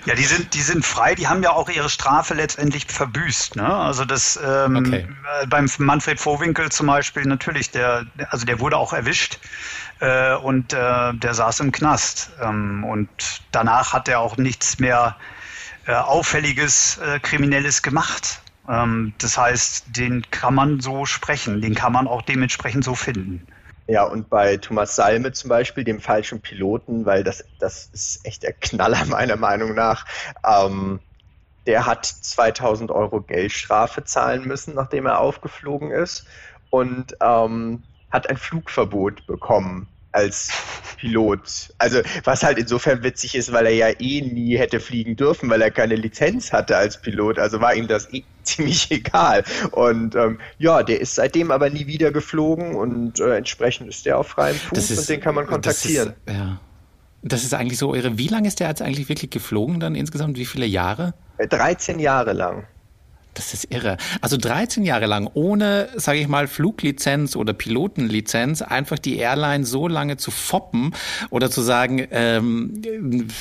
ja, 0.06 0.14
die 0.14 0.24
sind 0.24 0.54
die 0.54 0.62
sind 0.62 0.86
frei. 0.86 1.14
Die 1.14 1.28
haben 1.28 1.42
ja 1.42 1.52
auch 1.52 1.68
ihre 1.68 1.90
Strafe 1.90 2.34
letztendlich 2.34 2.86
verbüßt. 2.86 3.56
Ne? 3.56 3.66
Also 3.66 4.04
das 4.04 4.38
ähm, 4.42 4.76
okay. 4.76 5.06
Äh, 5.42 5.46
beim 5.46 5.68
Manfred 5.78 6.18
Vorwinkel 6.18 6.72
zum 6.72 6.86
Beispiel 6.86 7.24
natürlich 7.24 7.70
der 7.70 8.06
also 8.30 8.46
der 8.46 8.58
wurde 8.60 8.78
auch 8.78 8.94
erwischt 8.94 9.38
äh, 10.00 10.34
und 10.34 10.72
äh, 10.72 11.12
der 11.12 11.34
saß 11.34 11.60
im 11.60 11.70
Knast 11.70 12.30
ähm, 12.40 12.84
und 12.84 13.08
danach 13.52 13.92
hat 13.92 14.08
er 14.08 14.20
auch 14.20 14.38
nichts 14.38 14.78
mehr 14.78 15.16
äh, 15.86 15.92
auffälliges 15.92 16.98
äh, 16.98 17.18
kriminelles 17.20 17.82
gemacht. 17.82 18.40
Ähm, 18.68 19.12
das 19.18 19.36
heißt, 19.36 19.96
den 19.96 20.24
kann 20.30 20.54
man 20.54 20.80
so 20.80 21.04
sprechen, 21.04 21.60
den 21.60 21.74
kann 21.74 21.92
man 21.92 22.08
auch 22.08 22.22
dementsprechend 22.22 22.84
so 22.84 22.94
finden. 22.94 23.46
Ja, 23.86 24.04
und 24.04 24.30
bei 24.30 24.56
Thomas 24.56 24.96
Salme 24.96 25.32
zum 25.32 25.50
Beispiel, 25.50 25.84
dem 25.84 26.00
falschen 26.00 26.40
Piloten, 26.40 27.04
weil 27.04 27.22
das, 27.22 27.44
das 27.58 27.86
ist 27.92 28.24
echt 28.24 28.42
der 28.42 28.54
Knaller 28.54 29.04
meiner 29.08 29.36
Meinung 29.36 29.74
nach. 29.74 30.06
Ähm, 30.44 31.00
der 31.66 31.86
hat 31.86 32.06
2000 32.06 32.90
Euro 32.90 33.20
Geldstrafe 33.22 34.04
zahlen 34.04 34.46
müssen, 34.46 34.74
nachdem 34.74 35.06
er 35.06 35.20
aufgeflogen 35.20 35.90
ist 35.90 36.26
und 36.70 37.16
ähm, 37.22 37.84
hat 38.10 38.28
ein 38.28 38.36
Flugverbot 38.36 39.26
bekommen 39.26 39.93
als 40.14 40.50
Pilot. 40.98 41.74
Also 41.78 42.00
was 42.24 42.42
halt 42.42 42.58
insofern 42.58 43.02
witzig 43.02 43.34
ist, 43.34 43.52
weil 43.52 43.66
er 43.66 43.74
ja 43.74 43.88
eh 44.00 44.22
nie 44.22 44.56
hätte 44.56 44.80
fliegen 44.80 45.16
dürfen, 45.16 45.50
weil 45.50 45.60
er 45.60 45.70
keine 45.70 45.96
Lizenz 45.96 46.52
hatte 46.52 46.76
als 46.76 47.00
Pilot. 47.00 47.38
Also 47.38 47.60
war 47.60 47.74
ihm 47.74 47.88
das 47.88 48.12
eh 48.12 48.24
ziemlich 48.42 48.90
egal. 48.90 49.44
Und 49.72 50.14
ähm, 50.14 50.38
ja, 50.58 50.82
der 50.82 51.00
ist 51.00 51.14
seitdem 51.14 51.50
aber 51.50 51.70
nie 51.70 51.86
wieder 51.86 52.12
geflogen 52.12 52.74
und 52.74 53.20
äh, 53.20 53.36
entsprechend 53.36 53.88
ist 53.88 54.06
der 54.06 54.18
auf 54.18 54.28
freiem 54.28 54.56
Fuß 54.56 54.90
ist, 54.90 54.98
und 54.98 55.08
den 55.08 55.20
kann 55.20 55.34
man 55.34 55.46
kontaktieren. 55.46 56.14
Das 56.24 56.34
ist, 56.34 56.40
ja. 56.40 56.60
Das 57.22 57.42
ist 57.42 57.54
eigentlich 57.54 57.78
so 57.78 57.94
irre. 57.94 58.18
Wie 58.18 58.28
lange 58.28 58.46
ist 58.46 58.60
der 58.60 58.68
jetzt 58.68 58.82
eigentlich 58.82 59.08
wirklich 59.08 59.30
geflogen 59.30 59.80
dann 59.80 59.94
insgesamt? 59.94 60.36
Wie 60.36 60.44
viele 60.44 60.66
Jahre? 60.66 61.14
13 61.38 61.98
Jahre 61.98 62.34
lang. 62.34 62.66
Das 63.34 63.52
ist 63.52 63.70
irre. 63.70 63.96
Also 64.20 64.36
13 64.36 64.84
Jahre 64.84 65.06
lang 65.06 65.28
ohne, 65.34 65.88
sage 65.96 66.20
ich 66.20 66.28
mal, 66.28 66.46
Fluglizenz 66.46 67.36
oder 67.36 67.52
Pilotenlizenz 67.52 68.62
einfach 68.62 68.98
die 68.98 69.18
Airline 69.18 69.64
so 69.64 69.88
lange 69.88 70.16
zu 70.16 70.30
foppen 70.30 70.94
oder 71.30 71.50
zu 71.50 71.60
sagen, 71.60 72.06
ähm, 72.10 72.82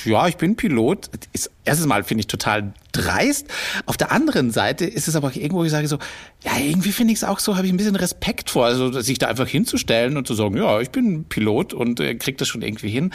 ja, 0.05 0.27
ich 0.27 0.37
bin 0.37 0.55
Pilot, 0.55 1.09
ist 1.31 1.51
erstens 1.65 1.87
mal 1.87 2.03
finde 2.03 2.21
ich 2.21 2.27
total 2.27 2.73
dreist. 2.91 3.47
Auf 3.85 3.97
der 3.97 4.11
anderen 4.11 4.51
Seite 4.51 4.85
ist 4.85 5.07
es 5.07 5.15
aber 5.15 5.29
auch 5.29 5.35
irgendwo, 5.35 5.63
ich 5.63 5.71
sage 5.71 5.87
so, 5.87 5.97
ja, 6.43 6.57
irgendwie 6.57 6.91
finde 6.91 7.13
ich 7.13 7.19
es 7.19 7.23
auch 7.23 7.39
so, 7.39 7.55
habe 7.55 7.65
ich 7.65 7.73
ein 7.73 7.77
bisschen 7.77 7.95
Respekt 7.95 8.49
vor, 8.49 8.65
also 8.65 8.91
sich 9.01 9.17
da 9.17 9.27
einfach 9.27 9.47
hinzustellen 9.47 10.17
und 10.17 10.27
zu 10.27 10.33
sagen, 10.33 10.57
ja, 10.57 10.79
ich 10.79 10.91
bin 10.91 11.25
Pilot 11.25 11.73
und 11.73 11.99
äh, 11.99 12.15
krieg 12.15 12.37
das 12.37 12.47
schon 12.47 12.61
irgendwie 12.61 12.89
hin. 12.89 13.11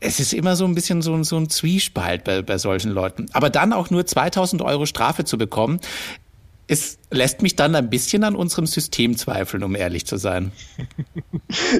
Es 0.00 0.20
ist 0.20 0.32
immer 0.32 0.56
so 0.56 0.64
ein 0.64 0.74
bisschen 0.74 1.02
so, 1.02 1.22
so 1.22 1.36
ein 1.36 1.48
Zwiespalt 1.48 2.24
bei, 2.24 2.42
bei 2.42 2.58
solchen 2.58 2.90
Leuten. 2.90 3.26
Aber 3.32 3.50
dann 3.50 3.72
auch 3.72 3.90
nur 3.90 4.06
2000 4.06 4.62
Euro 4.62 4.86
Strafe 4.86 5.24
zu 5.24 5.38
bekommen, 5.38 5.80
es 6.66 6.98
lässt 7.10 7.42
mich 7.42 7.56
dann 7.56 7.74
ein 7.74 7.90
bisschen 7.90 8.24
an 8.24 8.34
unserem 8.34 8.66
System 8.66 9.16
zweifeln, 9.16 9.62
um 9.62 9.74
ehrlich 9.74 10.06
zu 10.06 10.16
sein. 10.16 10.52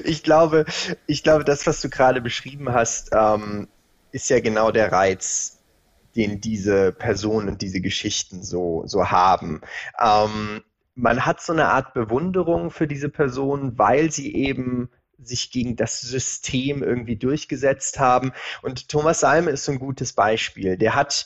Ich 0.05 0.23
glaube, 0.23 0.65
ich 1.05 1.23
glaube, 1.23 1.43
das, 1.43 1.67
was 1.67 1.81
du 1.81 1.89
gerade 1.89 2.21
beschrieben 2.21 2.71
hast, 2.71 3.09
ähm, 3.13 3.67
ist 4.11 4.29
ja 4.29 4.39
genau 4.39 4.71
der 4.71 4.91
Reiz, 4.91 5.54
den 6.15 6.41
diese 6.41 6.91
Personen 6.91 7.49
und 7.49 7.61
diese 7.61 7.81
Geschichten 7.81 8.43
so, 8.43 8.83
so 8.85 9.11
haben. 9.11 9.61
Ähm, 9.99 10.63
man 10.95 11.25
hat 11.25 11.41
so 11.41 11.53
eine 11.53 11.67
Art 11.67 11.93
Bewunderung 11.93 12.71
für 12.71 12.87
diese 12.87 13.09
Person, 13.09 13.77
weil 13.77 14.11
sie 14.11 14.33
eben 14.33 14.89
sich 15.17 15.51
gegen 15.51 15.75
das 15.75 16.01
System 16.01 16.83
irgendwie 16.83 17.15
durchgesetzt 17.15 17.99
haben. 17.99 18.31
Und 18.61 18.89
Thomas 18.89 19.21
Salme 19.21 19.51
ist 19.51 19.65
so 19.65 19.71
ein 19.71 19.79
gutes 19.79 20.13
Beispiel. 20.13 20.77
Der 20.77 20.95
hat 20.95 21.25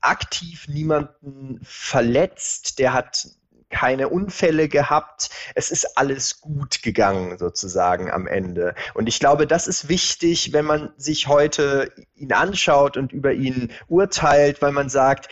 aktiv 0.00 0.66
niemanden 0.68 1.60
verletzt, 1.62 2.78
der 2.78 2.92
hat 2.92 3.28
keine 3.70 4.08
Unfälle 4.08 4.68
gehabt. 4.68 5.30
Es 5.54 5.70
ist 5.70 5.96
alles 5.96 6.40
gut 6.40 6.82
gegangen 6.82 7.38
sozusagen 7.38 8.10
am 8.10 8.26
Ende. 8.26 8.74
Und 8.94 9.08
ich 9.08 9.20
glaube, 9.20 9.46
das 9.46 9.66
ist 9.66 9.88
wichtig, 9.88 10.52
wenn 10.52 10.64
man 10.64 10.92
sich 10.96 11.28
heute 11.28 11.92
ihn 12.14 12.32
anschaut 12.32 12.96
und 12.96 13.12
über 13.12 13.32
ihn 13.32 13.72
urteilt, 13.88 14.60
weil 14.60 14.72
man 14.72 14.88
sagt, 14.88 15.28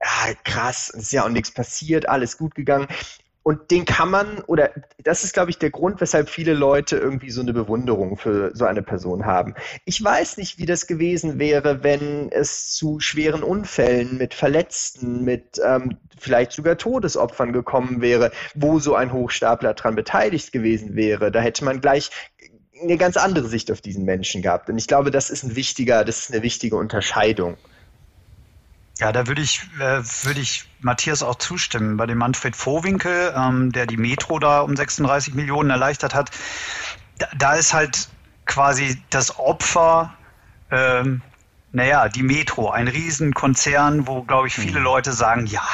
ja, 0.00 0.34
krass, 0.44 0.90
es 0.94 1.04
ist 1.04 1.12
ja 1.12 1.24
auch 1.24 1.30
nichts 1.30 1.50
passiert, 1.50 2.08
alles 2.08 2.38
gut 2.38 2.54
gegangen. 2.54 2.88
Und 3.44 3.70
den 3.70 3.84
kann 3.84 4.10
man, 4.10 4.40
oder 4.46 4.70
das 5.02 5.22
ist, 5.22 5.34
glaube 5.34 5.50
ich, 5.50 5.58
der 5.58 5.68
Grund, 5.68 6.00
weshalb 6.00 6.30
viele 6.30 6.54
Leute 6.54 6.96
irgendwie 6.96 7.30
so 7.30 7.42
eine 7.42 7.52
Bewunderung 7.52 8.16
für 8.16 8.50
so 8.54 8.64
eine 8.64 8.82
Person 8.82 9.26
haben. 9.26 9.54
Ich 9.84 10.02
weiß 10.02 10.38
nicht, 10.38 10.58
wie 10.58 10.64
das 10.64 10.86
gewesen 10.86 11.38
wäre, 11.38 11.84
wenn 11.84 12.32
es 12.32 12.72
zu 12.72 13.00
schweren 13.00 13.42
Unfällen 13.42 14.16
mit 14.16 14.32
Verletzten, 14.32 15.24
mit 15.24 15.60
ähm, 15.62 15.98
vielleicht 16.18 16.52
sogar 16.52 16.78
Todesopfern 16.78 17.52
gekommen 17.52 18.00
wäre, 18.00 18.32
wo 18.54 18.78
so 18.78 18.94
ein 18.94 19.12
Hochstapler 19.12 19.74
dran 19.74 19.94
beteiligt 19.94 20.50
gewesen 20.50 20.96
wäre. 20.96 21.30
Da 21.30 21.40
hätte 21.40 21.66
man 21.66 21.82
gleich 21.82 22.10
eine 22.82 22.96
ganz 22.96 23.18
andere 23.18 23.46
Sicht 23.46 23.70
auf 23.70 23.82
diesen 23.82 24.06
Menschen 24.06 24.40
gehabt. 24.40 24.70
Und 24.70 24.78
ich 24.78 24.88
glaube, 24.88 25.10
das 25.10 25.28
ist 25.28 25.42
ein 25.42 25.54
wichtiger, 25.54 26.02
das 26.02 26.20
ist 26.20 26.32
eine 26.32 26.42
wichtige 26.42 26.76
Unterscheidung. 26.76 27.58
Ja, 28.98 29.10
da 29.10 29.26
würde 29.26 29.42
ich, 29.42 29.62
äh, 29.78 30.02
würde 30.22 30.40
ich 30.40 30.66
Matthias 30.80 31.22
auch 31.22 31.34
zustimmen. 31.36 31.96
Bei 31.96 32.06
dem 32.06 32.18
Manfred 32.18 32.54
Vohwinkel, 32.54 33.34
ähm, 33.36 33.72
der 33.72 33.86
die 33.86 33.96
Metro 33.96 34.38
da 34.38 34.60
um 34.60 34.76
36 34.76 35.34
Millionen 35.34 35.70
erleichtert 35.70 36.14
hat, 36.14 36.30
da, 37.18 37.26
da 37.36 37.54
ist 37.54 37.74
halt 37.74 38.08
quasi 38.46 39.02
das 39.10 39.38
Opfer, 39.38 40.14
ähm, 40.70 41.22
naja, 41.72 42.08
die 42.08 42.22
Metro, 42.22 42.70
ein 42.70 42.86
Riesenkonzern, 42.86 44.06
wo, 44.06 44.22
glaube 44.22 44.46
ich, 44.46 44.54
viele 44.54 44.78
mhm. 44.78 44.84
Leute 44.84 45.12
sagen, 45.12 45.46
ja, 45.46 45.66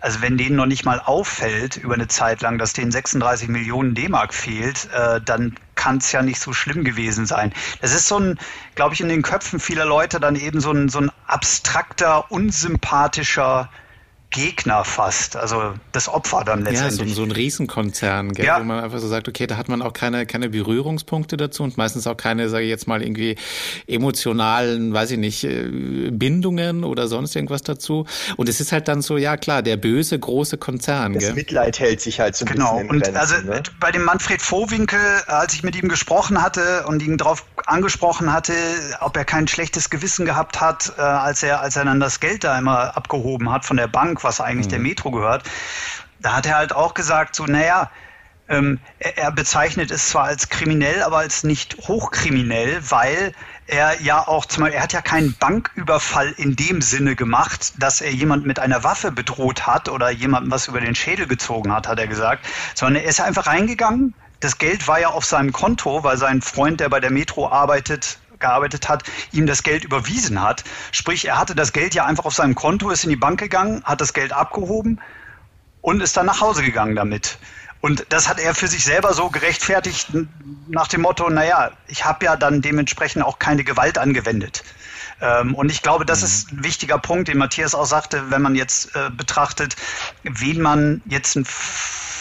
also 0.00 0.22
wenn 0.22 0.38
denen 0.38 0.56
noch 0.56 0.66
nicht 0.66 0.84
mal 0.84 1.00
auffällt 1.00 1.76
über 1.76 1.94
eine 1.94 2.08
Zeit 2.08 2.40
lang, 2.40 2.58
dass 2.58 2.72
denen 2.72 2.90
36 2.90 3.48
Millionen 3.48 3.94
D-Mark 3.94 4.34
fehlt, 4.34 4.88
äh, 4.92 5.20
dann 5.20 5.56
kann 5.74 5.98
es 5.98 6.12
ja 6.12 6.22
nicht 6.22 6.40
so 6.40 6.52
schlimm 6.52 6.84
gewesen 6.84 7.26
sein. 7.26 7.52
Das 7.80 7.94
ist 7.94 8.08
so 8.08 8.18
ein, 8.18 8.38
glaube 8.74 8.94
ich, 8.94 9.00
in 9.00 9.08
den 9.08 9.22
Köpfen 9.22 9.60
vieler 9.60 9.84
Leute 9.84 10.20
dann 10.20 10.36
eben 10.36 10.60
so 10.60 10.72
ein, 10.72 10.88
so 10.88 11.00
ein 11.00 11.10
abstrakter, 11.26 12.30
unsympathischer 12.30 13.70
Gegner 14.30 14.84
fast, 14.84 15.36
also 15.36 15.74
das 15.92 16.08
Opfer 16.08 16.44
dann 16.44 16.62
letztendlich. 16.62 17.00
Ja, 17.00 17.06
so, 17.08 17.14
so 17.14 17.22
ein 17.22 17.32
Riesenkonzern, 17.32 18.32
gell, 18.32 18.46
ja. 18.46 18.60
wo 18.60 18.64
man 18.64 18.82
einfach 18.82 18.98
so 18.98 19.08
sagt, 19.08 19.28
okay, 19.28 19.46
da 19.46 19.56
hat 19.56 19.68
man 19.68 19.82
auch 19.82 19.92
keine, 19.92 20.26
keine 20.26 20.48
Berührungspunkte 20.48 21.36
dazu 21.36 21.62
und 21.62 21.76
meistens 21.76 22.06
auch 22.06 22.16
keine, 22.16 22.48
sage 22.48 22.64
ich 22.64 22.70
jetzt 22.70 22.86
mal, 22.86 23.02
irgendwie 23.02 23.36
emotionalen, 23.86 24.92
weiß 24.92 25.12
ich 25.12 25.18
nicht, 25.18 25.44
äh, 25.44 26.10
Bindungen 26.10 26.84
oder 26.84 27.08
sonst 27.08 27.34
irgendwas 27.34 27.62
dazu. 27.62 28.06
Und 28.36 28.48
es 28.48 28.60
ist 28.60 28.72
halt 28.72 28.88
dann 28.88 29.02
so, 29.02 29.16
ja 29.16 29.36
klar, 29.36 29.62
der 29.62 29.76
böse 29.76 30.18
große 30.18 30.58
Konzern. 30.58 31.14
Das 31.14 31.24
gell? 31.24 31.34
Mitleid 31.34 31.78
hält 31.80 32.00
sich 32.00 32.20
halt 32.20 32.36
so 32.36 32.44
ein 32.44 32.52
genau. 32.52 32.78
bisschen 32.78 32.80
Genau, 32.88 33.08
und 33.08 33.16
also 33.16 33.36
ne? 33.38 33.62
bei 33.78 33.90
dem 33.90 34.04
Manfred 34.04 34.42
Vohwinkel, 34.42 35.00
als 35.26 35.54
ich 35.54 35.62
mit 35.62 35.76
ihm 35.76 35.88
gesprochen 35.88 36.42
hatte 36.42 36.84
und 36.86 37.02
ihn 37.02 37.16
darauf 37.16 37.44
angesprochen 37.66 38.32
hatte, 38.32 38.52
ob 39.00 39.16
er 39.16 39.24
kein 39.24 39.48
schlechtes 39.48 39.90
Gewissen 39.90 40.24
gehabt 40.24 40.60
hat, 40.60 40.92
äh, 40.96 41.00
als 41.00 41.42
er, 41.42 41.60
als 41.60 41.76
er 41.76 41.84
dann 41.84 42.00
das 42.00 42.20
Geld 42.20 42.44
da 42.44 42.58
immer 42.58 42.96
abgehoben 42.96 43.50
hat 43.50 43.64
von 43.64 43.76
der 43.76 43.88
Bank, 43.88 44.19
was 44.24 44.40
eigentlich 44.40 44.66
mhm. 44.66 44.70
der 44.70 44.78
Metro 44.80 45.10
gehört, 45.10 45.44
da 46.20 46.36
hat 46.36 46.46
er 46.46 46.56
halt 46.56 46.72
auch 46.74 46.94
gesagt, 46.94 47.34
so, 47.34 47.46
naja, 47.46 47.90
ähm, 48.48 48.80
er, 48.98 49.16
er 49.16 49.32
bezeichnet 49.32 49.90
es 49.90 50.08
zwar 50.08 50.24
als 50.24 50.48
kriminell, 50.48 51.02
aber 51.02 51.18
als 51.18 51.44
nicht 51.44 51.76
hochkriminell, 51.88 52.82
weil 52.90 53.32
er 53.66 54.00
ja 54.02 54.26
auch 54.26 54.44
zum 54.44 54.64
Beispiel, 54.64 54.78
er 54.78 54.82
hat 54.82 54.92
ja 54.92 55.00
keinen 55.00 55.34
Banküberfall 55.34 56.34
in 56.36 56.56
dem 56.56 56.82
Sinne 56.82 57.14
gemacht, 57.14 57.74
dass 57.78 58.00
er 58.00 58.10
jemand 58.10 58.44
mit 58.44 58.58
einer 58.58 58.82
Waffe 58.82 59.12
bedroht 59.12 59.66
hat 59.66 59.88
oder 59.88 60.10
jemandem 60.10 60.50
was 60.50 60.66
über 60.66 60.80
den 60.80 60.94
Schädel 60.94 61.26
gezogen 61.26 61.72
hat, 61.72 61.86
hat 61.86 61.98
er 61.98 62.08
gesagt, 62.08 62.44
sondern 62.74 63.04
er 63.04 63.08
ist 63.08 63.20
einfach 63.20 63.46
reingegangen. 63.46 64.14
Das 64.40 64.58
Geld 64.58 64.88
war 64.88 64.98
ja 64.98 65.08
auf 65.08 65.24
seinem 65.24 65.52
Konto, 65.52 66.02
weil 66.02 66.16
sein 66.16 66.42
Freund, 66.42 66.80
der 66.80 66.88
bei 66.88 66.98
der 66.98 67.10
Metro 67.10 67.48
arbeitet, 67.48 68.18
gearbeitet 68.40 68.88
hat, 68.88 69.04
ihm 69.32 69.46
das 69.46 69.62
Geld 69.62 69.84
überwiesen 69.84 70.42
hat. 70.42 70.64
Sprich, 70.92 71.26
er 71.26 71.38
hatte 71.38 71.54
das 71.54 71.72
Geld 71.72 71.94
ja 71.94 72.04
einfach 72.04 72.24
auf 72.24 72.34
seinem 72.34 72.54
Konto, 72.54 72.90
ist 72.90 73.04
in 73.04 73.10
die 73.10 73.16
Bank 73.16 73.38
gegangen, 73.38 73.82
hat 73.84 74.00
das 74.00 74.12
Geld 74.12 74.32
abgehoben 74.32 75.00
und 75.80 76.02
ist 76.02 76.16
dann 76.16 76.26
nach 76.26 76.40
Hause 76.40 76.62
gegangen 76.62 76.96
damit. 76.96 77.38
Und 77.80 78.06
das 78.10 78.28
hat 78.28 78.38
er 78.38 78.54
für 78.54 78.68
sich 78.68 78.84
selber 78.84 79.14
so 79.14 79.30
gerechtfertigt 79.30 80.08
nach 80.68 80.88
dem 80.88 81.00
Motto, 81.00 81.30
naja, 81.30 81.70
ich 81.86 82.04
habe 82.04 82.26
ja 82.26 82.36
dann 82.36 82.60
dementsprechend 82.60 83.24
auch 83.24 83.38
keine 83.38 83.64
Gewalt 83.64 83.96
angewendet. 83.96 84.64
Ähm, 85.20 85.54
und 85.54 85.70
ich 85.70 85.82
glaube, 85.82 86.04
das 86.04 86.20
mhm. 86.20 86.26
ist 86.26 86.52
ein 86.52 86.64
wichtiger 86.64 86.98
Punkt, 86.98 87.28
den 87.28 87.38
Matthias 87.38 87.74
auch 87.74 87.86
sagte, 87.86 88.30
wenn 88.30 88.42
man 88.42 88.54
jetzt 88.54 88.94
äh, 88.94 89.10
betrachtet, 89.10 89.76
wen 90.22 90.60
man 90.60 91.02
jetzt 91.06 91.36
ein 91.36 91.46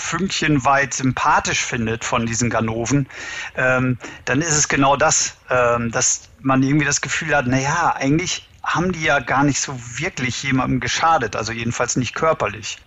Fünkchen 0.09 0.65
weit 0.65 0.95
sympathisch 0.95 1.63
findet 1.63 2.03
von 2.03 2.25
diesen 2.25 2.49
Ganoven, 2.49 3.07
ähm, 3.55 3.99
dann 4.25 4.41
ist 4.41 4.55
es 4.55 4.67
genau 4.67 4.95
das, 4.95 5.35
ähm, 5.51 5.91
dass 5.91 6.29
man 6.41 6.63
irgendwie 6.63 6.85
das 6.85 7.01
Gefühl 7.01 7.35
hat, 7.35 7.45
naja, 7.45 7.95
eigentlich 7.95 8.47
haben 8.63 8.91
die 8.91 9.03
ja 9.03 9.19
gar 9.19 9.43
nicht 9.43 9.59
so 9.59 9.73
wirklich 9.97 10.41
jemandem 10.41 10.79
geschadet, 10.79 11.35
also 11.35 11.51
jedenfalls 11.51 11.95
nicht 11.95 12.15
körperlich. 12.15 12.77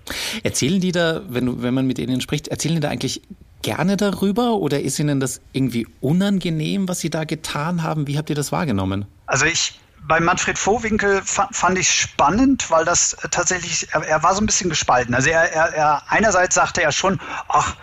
Erzählen 0.42 0.80
die 0.80 0.90
da, 0.90 1.22
wenn, 1.28 1.46
du, 1.46 1.62
wenn 1.62 1.74
man 1.74 1.86
mit 1.86 1.98
ihnen 2.00 2.20
spricht, 2.20 2.48
erzählen 2.48 2.74
die 2.74 2.80
da 2.80 2.88
eigentlich 2.88 3.22
gerne 3.62 3.96
darüber 3.96 4.54
oder 4.54 4.80
ist 4.80 4.98
ihnen 4.98 5.20
das 5.20 5.40
irgendwie 5.52 5.86
unangenehm, 6.00 6.88
was 6.88 6.98
sie 7.00 7.10
da 7.10 7.22
getan 7.22 7.84
haben? 7.84 8.08
Wie 8.08 8.18
habt 8.18 8.30
ihr 8.30 8.36
das 8.36 8.50
wahrgenommen? 8.50 9.06
Also 9.26 9.46
ich 9.46 9.78
bei 10.04 10.20
Manfred 10.20 10.58
Vohwinkel 10.58 11.22
fand 11.22 11.78
ich 11.78 11.90
spannend, 11.90 12.70
weil 12.70 12.84
das 12.84 13.16
tatsächlich, 13.30 13.92
er, 13.92 14.02
er, 14.02 14.22
war 14.22 14.34
so 14.34 14.42
ein 14.42 14.46
bisschen 14.46 14.68
gespalten. 14.68 15.14
Also 15.14 15.30
er, 15.30 15.52
er, 15.52 15.74
er 15.74 16.02
einerseits 16.08 16.54
sagte 16.54 16.82
er 16.82 16.92
schon, 16.92 17.20
ach, 17.48 17.76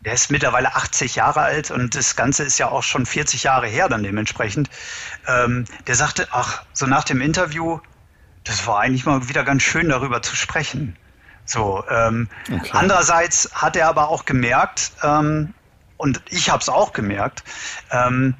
der 0.00 0.14
ist 0.14 0.30
mittlerweile 0.30 0.74
80 0.74 1.16
Jahre 1.16 1.42
alt 1.42 1.70
und 1.70 1.94
das 1.94 2.16
Ganze 2.16 2.42
ist 2.42 2.58
ja 2.58 2.68
auch 2.68 2.82
schon 2.82 3.06
40 3.06 3.44
Jahre 3.44 3.66
her 3.66 3.88
dann 3.88 4.02
dementsprechend. 4.02 4.70
Ähm, 5.26 5.66
der 5.86 5.94
sagte, 5.94 6.28
ach, 6.32 6.62
so 6.72 6.86
nach 6.86 7.04
dem 7.04 7.20
Interview, 7.20 7.80
das 8.44 8.66
war 8.66 8.80
eigentlich 8.80 9.04
mal 9.04 9.28
wieder 9.28 9.44
ganz 9.44 9.62
schön 9.62 9.90
darüber 9.90 10.22
zu 10.22 10.34
sprechen. 10.34 10.96
So, 11.44 11.84
ähm, 11.88 12.28
okay. 12.50 12.70
andererseits 12.72 13.50
hat 13.52 13.76
er 13.76 13.88
aber 13.88 14.08
auch 14.08 14.24
gemerkt, 14.24 14.92
ähm, 15.02 15.54
und 15.96 16.22
ich 16.30 16.48
habe 16.48 16.62
es 16.62 16.68
auch 16.70 16.94
gemerkt, 16.94 17.44
ähm, 17.90 18.34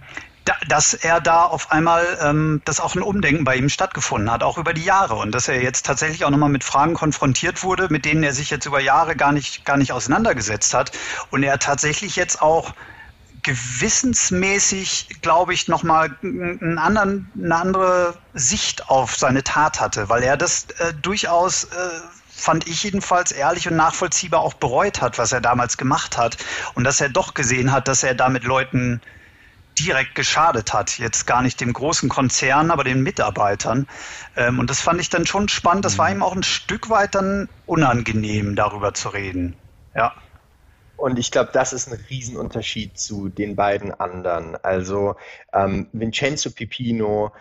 dass 0.68 0.94
er 0.94 1.20
da 1.20 1.44
auf 1.44 1.70
einmal, 1.70 2.18
ähm, 2.23 2.62
dass 2.64 2.80
auch 2.80 2.94
ein 2.94 3.02
Umdenken 3.02 3.44
bei 3.44 3.56
ihm 3.56 3.68
stattgefunden 3.68 4.30
hat, 4.30 4.42
auch 4.42 4.59
über 4.59 4.73
die 4.73 4.85
Jahre. 4.85 5.14
Und 5.16 5.32
dass 5.32 5.49
er 5.49 5.62
jetzt 5.62 5.87
tatsächlich 5.87 6.25
auch 6.25 6.30
nochmal 6.30 6.49
mit 6.49 6.64
Fragen 6.64 6.94
konfrontiert 6.94 7.62
wurde, 7.62 7.88
mit 7.90 8.04
denen 8.04 8.23
er 8.23 8.32
sich 8.32 8.50
jetzt 8.50 8.66
über 8.66 8.80
Jahre 8.80 9.16
gar 9.16 9.32
nicht, 9.32 9.64
gar 9.64 9.76
nicht 9.76 9.92
auseinandergesetzt 9.92 10.75
hat. 10.75 10.92
Und 11.30 11.42
er 11.42 11.59
tatsächlich 11.59 12.16
jetzt 12.16 12.40
auch 12.40 12.73
gewissensmäßig, 13.42 15.20
glaube 15.23 15.54
ich, 15.54 15.68
nochmal 15.68 16.16
einen 16.23 16.78
anderen, 16.78 17.30
eine 17.42 17.56
andere 17.56 18.14
Sicht 18.35 18.88
auf 18.88 19.16
seine 19.16 19.42
Tat 19.42 19.80
hatte, 19.80 20.09
weil 20.09 20.23
er 20.23 20.37
das 20.37 20.66
äh, 20.78 20.92
durchaus 21.00 21.64
äh, 21.64 21.68
fand 22.28 22.66
ich 22.66 22.82
jedenfalls 22.82 23.32
ehrlich 23.32 23.68
und 23.68 23.76
nachvollziehbar 23.76 24.40
auch 24.40 24.54
bereut 24.54 25.00
hat, 25.02 25.18
was 25.18 25.32
er 25.32 25.40
damals 25.40 25.76
gemacht 25.76 26.16
hat. 26.16 26.38
Und 26.75 26.85
dass 26.85 27.00
er 27.00 27.09
doch 27.09 27.35
gesehen 27.35 27.73
hat, 27.73 27.88
dass 27.88 28.02
er 28.02 28.14
damit 28.14 28.44
Leuten 28.44 29.00
direkt 29.79 30.15
geschadet 30.15 30.73
hat. 30.73 30.99
Jetzt 30.99 31.27
gar 31.27 31.43
nicht 31.43 31.61
dem 31.61 31.73
großen 31.73 32.09
Konzern, 32.09 32.71
aber 32.71 32.85
den 32.85 33.03
Mitarbeitern. 33.03 33.87
Ähm, 34.37 34.59
und 34.59 34.71
das 34.71 34.81
fand 34.81 35.00
ich 35.00 35.09
dann 35.09 35.27
schon 35.27 35.49
spannend. 35.49 35.85
Das 35.85 35.99
war 35.99 36.09
mhm. 36.09 36.17
ihm 36.17 36.23
auch 36.23 36.37
ein 36.37 36.43
Stück 36.43 36.91
weit 36.91 37.15
dann 37.15 37.49
unangenehm, 37.67 38.57
darüber 38.57 38.95
zu 38.95 39.09
reden. 39.09 39.57
Ja. 39.95 40.15
Und 40.97 41.19
ich 41.19 41.31
glaube, 41.31 41.50
das 41.53 41.73
ist 41.73 41.91
ein 41.91 41.99
Riesenunterschied 42.11 42.99
zu 42.99 43.31
den 43.31 43.57
beiden 43.57 43.99
anderen. 43.99 44.57
Also 44.62 45.17
ähm, 45.53 45.89
Vincenzo 45.93 46.50
Pipino, 46.50 47.33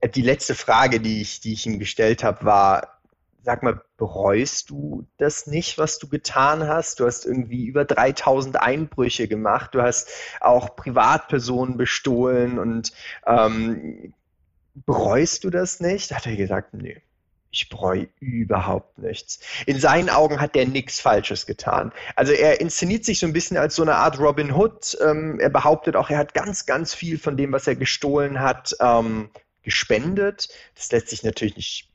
äh, 0.00 0.08
die 0.08 0.22
letzte 0.22 0.56
Frage, 0.56 0.98
die 0.98 1.22
ich, 1.22 1.40
die 1.40 1.52
ich 1.52 1.66
ihm 1.66 1.78
gestellt 1.78 2.24
habe, 2.24 2.44
war, 2.44 2.99
sag 3.42 3.62
mal, 3.62 3.80
bereust 3.96 4.70
du 4.70 5.06
das 5.18 5.46
nicht, 5.46 5.78
was 5.78 5.98
du 5.98 6.08
getan 6.08 6.66
hast? 6.66 7.00
Du 7.00 7.06
hast 7.06 7.26
irgendwie 7.26 7.66
über 7.66 7.84
3000 7.84 8.60
Einbrüche 8.60 9.28
gemacht, 9.28 9.74
du 9.74 9.82
hast 9.82 10.10
auch 10.40 10.76
Privatpersonen 10.76 11.76
bestohlen 11.76 12.58
und 12.58 12.92
ähm, 13.26 14.14
bereust 14.74 15.44
du 15.44 15.50
das 15.50 15.80
nicht? 15.80 16.14
Hat 16.14 16.26
er 16.26 16.36
gesagt, 16.36 16.74
nee. 16.74 17.02
Ich 17.52 17.68
bereue 17.68 18.08
überhaupt 18.20 18.98
nichts. 18.98 19.40
In 19.66 19.80
seinen 19.80 20.08
Augen 20.08 20.40
hat 20.40 20.54
der 20.54 20.68
nichts 20.68 21.00
Falsches 21.00 21.46
getan. 21.46 21.92
Also 22.14 22.32
er 22.32 22.60
inszeniert 22.60 23.04
sich 23.04 23.18
so 23.18 23.26
ein 23.26 23.32
bisschen 23.32 23.56
als 23.56 23.74
so 23.74 23.82
eine 23.82 23.96
Art 23.96 24.20
Robin 24.20 24.54
Hood. 24.54 24.96
Ähm, 25.00 25.40
er 25.40 25.50
behauptet 25.50 25.96
auch, 25.96 26.10
er 26.10 26.18
hat 26.18 26.32
ganz, 26.32 26.64
ganz 26.64 26.94
viel 26.94 27.18
von 27.18 27.36
dem, 27.36 27.50
was 27.50 27.66
er 27.66 27.74
gestohlen 27.74 28.38
hat, 28.38 28.76
ähm, 28.78 29.30
gespendet. 29.62 30.48
Das 30.76 30.92
lässt 30.92 31.08
sich 31.08 31.24
natürlich 31.24 31.56
nicht 31.56 31.89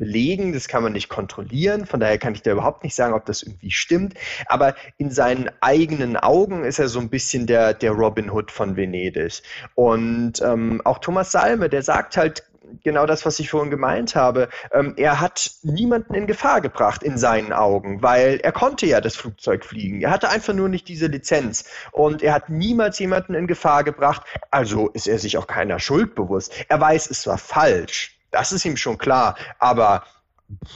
belegen, 0.00 0.52
das 0.54 0.66
kann 0.66 0.82
man 0.82 0.94
nicht 0.94 1.10
kontrollieren, 1.10 1.86
von 1.86 2.00
daher 2.00 2.18
kann 2.18 2.34
ich 2.34 2.42
da 2.42 2.52
überhaupt 2.52 2.82
nicht 2.82 2.94
sagen, 2.94 3.14
ob 3.14 3.26
das 3.26 3.42
irgendwie 3.42 3.70
stimmt, 3.70 4.14
aber 4.46 4.74
in 4.96 5.10
seinen 5.10 5.50
eigenen 5.60 6.16
Augen 6.16 6.64
ist 6.64 6.78
er 6.78 6.88
so 6.88 6.98
ein 6.98 7.10
bisschen 7.10 7.46
der, 7.46 7.74
der 7.74 7.92
Robin 7.92 8.30
Hood 8.30 8.50
von 8.50 8.76
Venedig. 8.76 9.42
Und 9.74 10.40
ähm, 10.42 10.80
auch 10.84 10.98
Thomas 10.98 11.30
Salme, 11.30 11.68
der 11.68 11.82
sagt 11.82 12.16
halt 12.16 12.44
genau 12.82 13.04
das, 13.04 13.26
was 13.26 13.38
ich 13.40 13.50
vorhin 13.50 13.70
gemeint 13.70 14.14
habe. 14.14 14.48
Ähm, 14.72 14.94
er 14.96 15.20
hat 15.20 15.50
niemanden 15.62 16.14
in 16.14 16.26
Gefahr 16.26 16.60
gebracht 16.60 17.02
in 17.02 17.18
seinen 17.18 17.52
Augen, 17.52 18.02
weil 18.02 18.40
er 18.42 18.52
konnte 18.52 18.86
ja 18.86 19.00
das 19.00 19.16
Flugzeug 19.16 19.64
fliegen. 19.64 20.00
Er 20.00 20.10
hatte 20.10 20.30
einfach 20.30 20.54
nur 20.54 20.68
nicht 20.70 20.88
diese 20.88 21.08
Lizenz 21.08 21.64
und 21.92 22.22
er 22.22 22.32
hat 22.32 22.48
niemals 22.48 22.98
jemanden 22.98 23.34
in 23.34 23.46
Gefahr 23.46 23.84
gebracht. 23.84 24.22
Also 24.50 24.88
ist 24.88 25.08
er 25.08 25.18
sich 25.18 25.36
auch 25.36 25.46
keiner 25.46 25.78
Schuld 25.78 26.14
bewusst. 26.14 26.54
Er 26.68 26.80
weiß, 26.80 27.10
es 27.10 27.26
war 27.26 27.38
falsch. 27.38 28.19
Das 28.30 28.52
ist 28.52 28.64
ihm 28.64 28.76
schon 28.76 28.98
klar. 28.98 29.36
Aber 29.58 30.04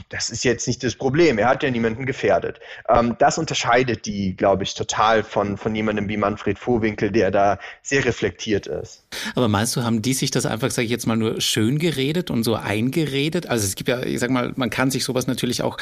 das 0.08 0.30
ist 0.30 0.44
jetzt 0.44 0.66
nicht 0.66 0.82
das 0.84 0.94
Problem. 0.94 1.38
Er 1.38 1.48
hat 1.48 1.62
ja 1.62 1.70
niemanden 1.70 2.06
gefährdet. 2.06 2.60
Ähm, 2.88 3.16
das 3.18 3.38
unterscheidet 3.38 4.06
die, 4.06 4.36
glaube 4.36 4.62
ich, 4.62 4.74
total 4.74 5.22
von, 5.22 5.56
von 5.56 5.74
jemandem 5.74 6.08
wie 6.08 6.16
Manfred 6.16 6.58
Vorwinkel, 6.58 7.10
der 7.10 7.30
da 7.30 7.58
sehr 7.82 8.04
reflektiert 8.04 8.66
ist. 8.66 9.02
Aber 9.34 9.48
meinst 9.48 9.74
du, 9.76 9.82
haben 9.82 10.02
die 10.02 10.14
sich 10.14 10.30
das 10.30 10.46
einfach, 10.46 10.70
sage 10.70 10.84
ich 10.84 10.90
jetzt 10.90 11.06
mal, 11.06 11.16
nur 11.16 11.40
schön 11.40 11.78
geredet 11.78 12.30
und 12.30 12.44
so 12.44 12.54
eingeredet? 12.54 13.46
Also 13.48 13.66
es 13.66 13.74
gibt 13.74 13.88
ja, 13.88 14.02
ich 14.02 14.20
sag 14.20 14.30
mal, 14.30 14.52
man 14.56 14.70
kann 14.70 14.90
sich 14.90 15.04
sowas 15.04 15.26
natürlich 15.26 15.62
auch, 15.62 15.78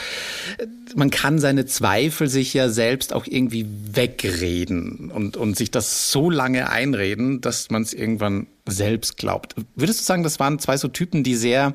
man 0.95 1.11
kann 1.11 1.39
seine 1.39 1.67
Zweifel 1.67 2.29
sich 2.29 2.55
ja 2.55 2.69
selbst 2.69 3.13
auch 3.13 3.27
irgendwie 3.27 3.67
wegreden 3.93 5.11
und, 5.11 5.37
und 5.37 5.57
sich 5.57 5.71
das 5.71 6.11
so 6.11 6.31
lange 6.31 6.71
einreden, 6.71 7.41
dass 7.41 7.71
man 7.71 7.83
es 7.83 7.93
irgendwann 7.93 8.47
selbst 8.67 9.17
glaubt. 9.17 9.55
Würdest 9.75 10.01
du 10.01 10.05
sagen, 10.05 10.23
das 10.23 10.39
waren 10.39 10.59
zwei 10.59 10.77
so 10.77 10.89
Typen, 10.89 11.25
die 11.25 11.35
sehr, 11.35 11.75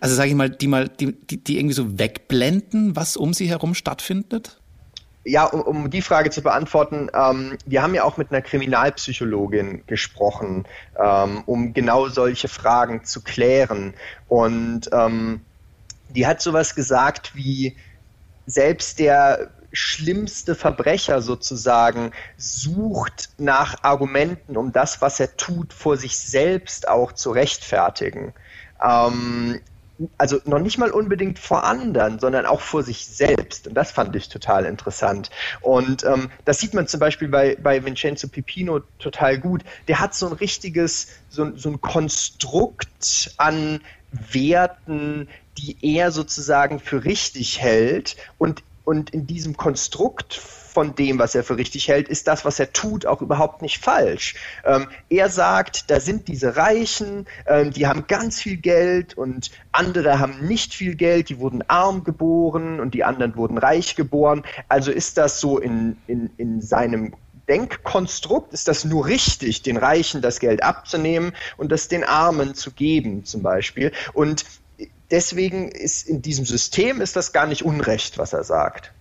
also 0.00 0.14
sage 0.14 0.30
ich 0.30 0.34
mal, 0.34 0.50
die 0.50 0.68
mal, 0.68 0.88
die, 0.88 1.12
die, 1.12 1.42
die 1.42 1.58
irgendwie 1.58 1.74
so 1.74 1.98
wegblenden, 1.98 2.96
was 2.96 3.16
um 3.16 3.34
sie 3.34 3.48
herum 3.48 3.74
stattfindet? 3.74 4.60
Ja, 5.24 5.44
um, 5.44 5.60
um 5.60 5.90
die 5.90 6.02
Frage 6.02 6.30
zu 6.30 6.42
beantworten, 6.42 7.10
ähm, 7.14 7.58
wir 7.66 7.82
haben 7.82 7.94
ja 7.94 8.04
auch 8.04 8.16
mit 8.16 8.30
einer 8.30 8.40
Kriminalpsychologin 8.40 9.82
gesprochen, 9.86 10.66
ähm, 10.98 11.42
um 11.46 11.74
genau 11.74 12.08
solche 12.08 12.48
Fragen 12.48 13.04
zu 13.04 13.22
klären. 13.22 13.94
Und 14.28 14.88
ähm, 14.92 15.40
die 16.08 16.26
hat 16.26 16.40
sowas 16.40 16.74
gesagt 16.74 17.34
wie, 17.34 17.76
selbst 18.46 18.98
der 18.98 19.50
schlimmste 19.72 20.54
Verbrecher 20.54 21.22
sozusagen 21.22 22.12
sucht 22.36 23.30
nach 23.38 23.82
Argumenten, 23.82 24.56
um 24.56 24.72
das, 24.72 25.00
was 25.00 25.20
er 25.20 25.36
tut, 25.36 25.72
vor 25.72 25.96
sich 25.96 26.18
selbst 26.18 26.88
auch 26.88 27.12
zu 27.12 27.30
rechtfertigen. 27.30 28.34
Ähm, 28.82 29.60
also 30.16 30.40
noch 30.44 30.58
nicht 30.58 30.78
mal 30.78 30.90
unbedingt 30.90 31.38
vor 31.38 31.64
anderen, 31.64 32.18
sondern 32.18 32.46
auch 32.46 32.60
vor 32.60 32.82
sich 32.82 33.06
selbst. 33.06 33.66
Und 33.66 33.74
das 33.74 33.90
fand 33.90 34.16
ich 34.16 34.28
total 34.28 34.64
interessant. 34.64 35.30
Und 35.60 36.04
ähm, 36.04 36.30
das 36.44 36.58
sieht 36.58 36.74
man 36.74 36.86
zum 36.86 37.00
Beispiel 37.00 37.28
bei, 37.28 37.56
bei 37.62 37.84
Vincenzo 37.84 38.28
Pipino 38.28 38.80
total 38.98 39.38
gut. 39.38 39.62
Der 39.88 40.00
hat 40.00 40.14
so 40.14 40.26
ein 40.26 40.32
richtiges, 40.32 41.08
so, 41.28 41.54
so 41.56 41.70
ein 41.70 41.80
Konstrukt 41.80 43.34
an 43.36 43.80
Werten, 44.10 45.28
die 45.58 45.76
er 45.82 46.10
sozusagen 46.10 46.80
für 46.80 47.04
richtig 47.04 47.60
hält 47.60 48.16
und 48.38 48.62
und 48.90 49.10
in 49.10 49.24
diesem 49.24 49.56
Konstrukt 49.56 50.34
von 50.34 50.96
dem, 50.96 51.20
was 51.20 51.36
er 51.36 51.44
für 51.44 51.56
richtig 51.56 51.86
hält, 51.86 52.08
ist 52.08 52.26
das, 52.26 52.44
was 52.44 52.58
er 52.58 52.72
tut, 52.72 53.06
auch 53.06 53.22
überhaupt 53.22 53.62
nicht 53.62 53.78
falsch. 53.78 54.34
Ähm, 54.64 54.88
er 55.08 55.28
sagt, 55.28 55.92
da 55.92 56.00
sind 56.00 56.26
diese 56.26 56.56
Reichen, 56.56 57.28
ähm, 57.46 57.70
die 57.70 57.86
haben 57.86 58.08
ganz 58.08 58.40
viel 58.40 58.56
Geld 58.56 59.16
und 59.16 59.52
andere 59.70 60.18
haben 60.18 60.44
nicht 60.44 60.74
viel 60.74 60.96
Geld, 60.96 61.28
die 61.28 61.38
wurden 61.38 61.62
arm 61.68 62.02
geboren 62.02 62.80
und 62.80 62.94
die 62.94 63.04
anderen 63.04 63.36
wurden 63.36 63.58
reich 63.58 63.94
geboren. 63.94 64.42
Also 64.68 64.90
ist 64.90 65.18
das 65.18 65.38
so 65.38 65.60
in, 65.60 65.96
in, 66.08 66.28
in 66.36 66.60
seinem 66.60 67.14
Denkkonstrukt 67.48 68.52
ist 68.52 68.66
das 68.66 68.84
nur 68.84 69.06
richtig, 69.06 69.62
den 69.62 69.76
Reichen 69.76 70.20
das 70.20 70.40
Geld 70.40 70.64
abzunehmen 70.64 71.32
und 71.56 71.70
das 71.70 71.86
den 71.86 72.02
Armen 72.02 72.56
zu 72.56 72.72
geben, 72.72 73.24
zum 73.24 73.42
Beispiel. 73.42 73.92
Und 74.14 74.44
deswegen 75.10 75.70
ist 75.70 76.08
in 76.08 76.22
diesem 76.22 76.44
System 76.44 77.00
ist 77.00 77.16
das 77.16 77.32
gar 77.32 77.46
nicht 77.46 77.64
Unrecht, 77.64 78.18
was 78.18 78.32
er 78.32 78.44
sagt. 78.44 78.92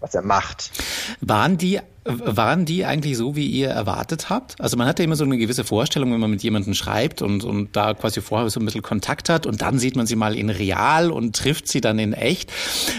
Was 0.00 0.14
er 0.14 0.22
macht. 0.22 0.70
Waren 1.20 1.58
die 1.58 1.80
waren 2.06 2.64
die 2.64 2.84
eigentlich 2.84 3.16
so, 3.16 3.34
wie 3.34 3.46
ihr 3.46 3.68
erwartet 3.68 4.30
habt? 4.30 4.60
Also 4.60 4.76
man 4.76 4.86
hat 4.86 4.98
ja 4.98 5.04
immer 5.04 5.16
so 5.16 5.24
eine 5.24 5.36
gewisse 5.38 5.64
Vorstellung, 5.64 6.12
wenn 6.12 6.20
man 6.20 6.30
mit 6.30 6.42
jemandem 6.42 6.74
schreibt 6.74 7.22
und, 7.22 7.44
und 7.44 7.74
da 7.74 7.94
quasi 7.94 8.20
vorher 8.20 8.48
so 8.48 8.60
ein 8.60 8.64
bisschen 8.64 8.82
Kontakt 8.82 9.28
hat 9.28 9.46
und 9.46 9.60
dann 9.62 9.78
sieht 9.78 9.96
man 9.96 10.06
sie 10.06 10.16
mal 10.16 10.36
in 10.36 10.50
real 10.50 11.10
und 11.10 11.34
trifft 11.36 11.68
sie 11.68 11.80
dann 11.80 11.98
in 11.98 12.12
echt. 12.12 12.52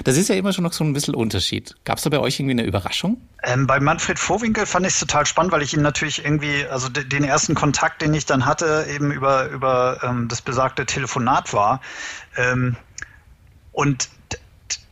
Das 0.03 0.17
ist 0.17 0.27
ja 0.27 0.35
immer 0.35 0.53
schon 0.53 0.63
noch 0.63 0.73
so 0.73 0.83
ein 0.83 0.93
bisschen 0.93 1.15
Unterschied. 1.15 1.75
Gab 1.85 1.97
es 1.97 2.03
da 2.03 2.09
bei 2.09 2.19
euch 2.19 2.39
irgendwie 2.39 2.59
eine 2.59 2.65
Überraschung? 2.65 3.21
Ähm, 3.43 3.67
bei 3.67 3.79
Manfred 3.79 4.19
Vorwinkel 4.19 4.65
fand 4.65 4.85
ich 4.85 4.93
es 4.93 4.99
total 4.99 5.25
spannend, 5.25 5.53
weil 5.53 5.61
ich 5.61 5.73
ihn 5.73 5.81
natürlich 5.81 6.25
irgendwie, 6.25 6.65
also 6.69 6.89
den 6.89 7.23
ersten 7.23 7.55
Kontakt, 7.55 8.01
den 8.01 8.13
ich 8.13 8.25
dann 8.25 8.45
hatte, 8.45 8.87
eben 8.93 9.11
über, 9.11 9.49
über 9.49 9.99
ähm, 10.03 10.27
das 10.27 10.41
besagte 10.41 10.85
Telefonat 10.85 11.53
war. 11.53 11.81
Ähm, 12.35 12.75
und 13.71 14.09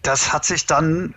das 0.03 0.31
hat 0.31 0.45
sich 0.45 0.67
dann 0.67 1.15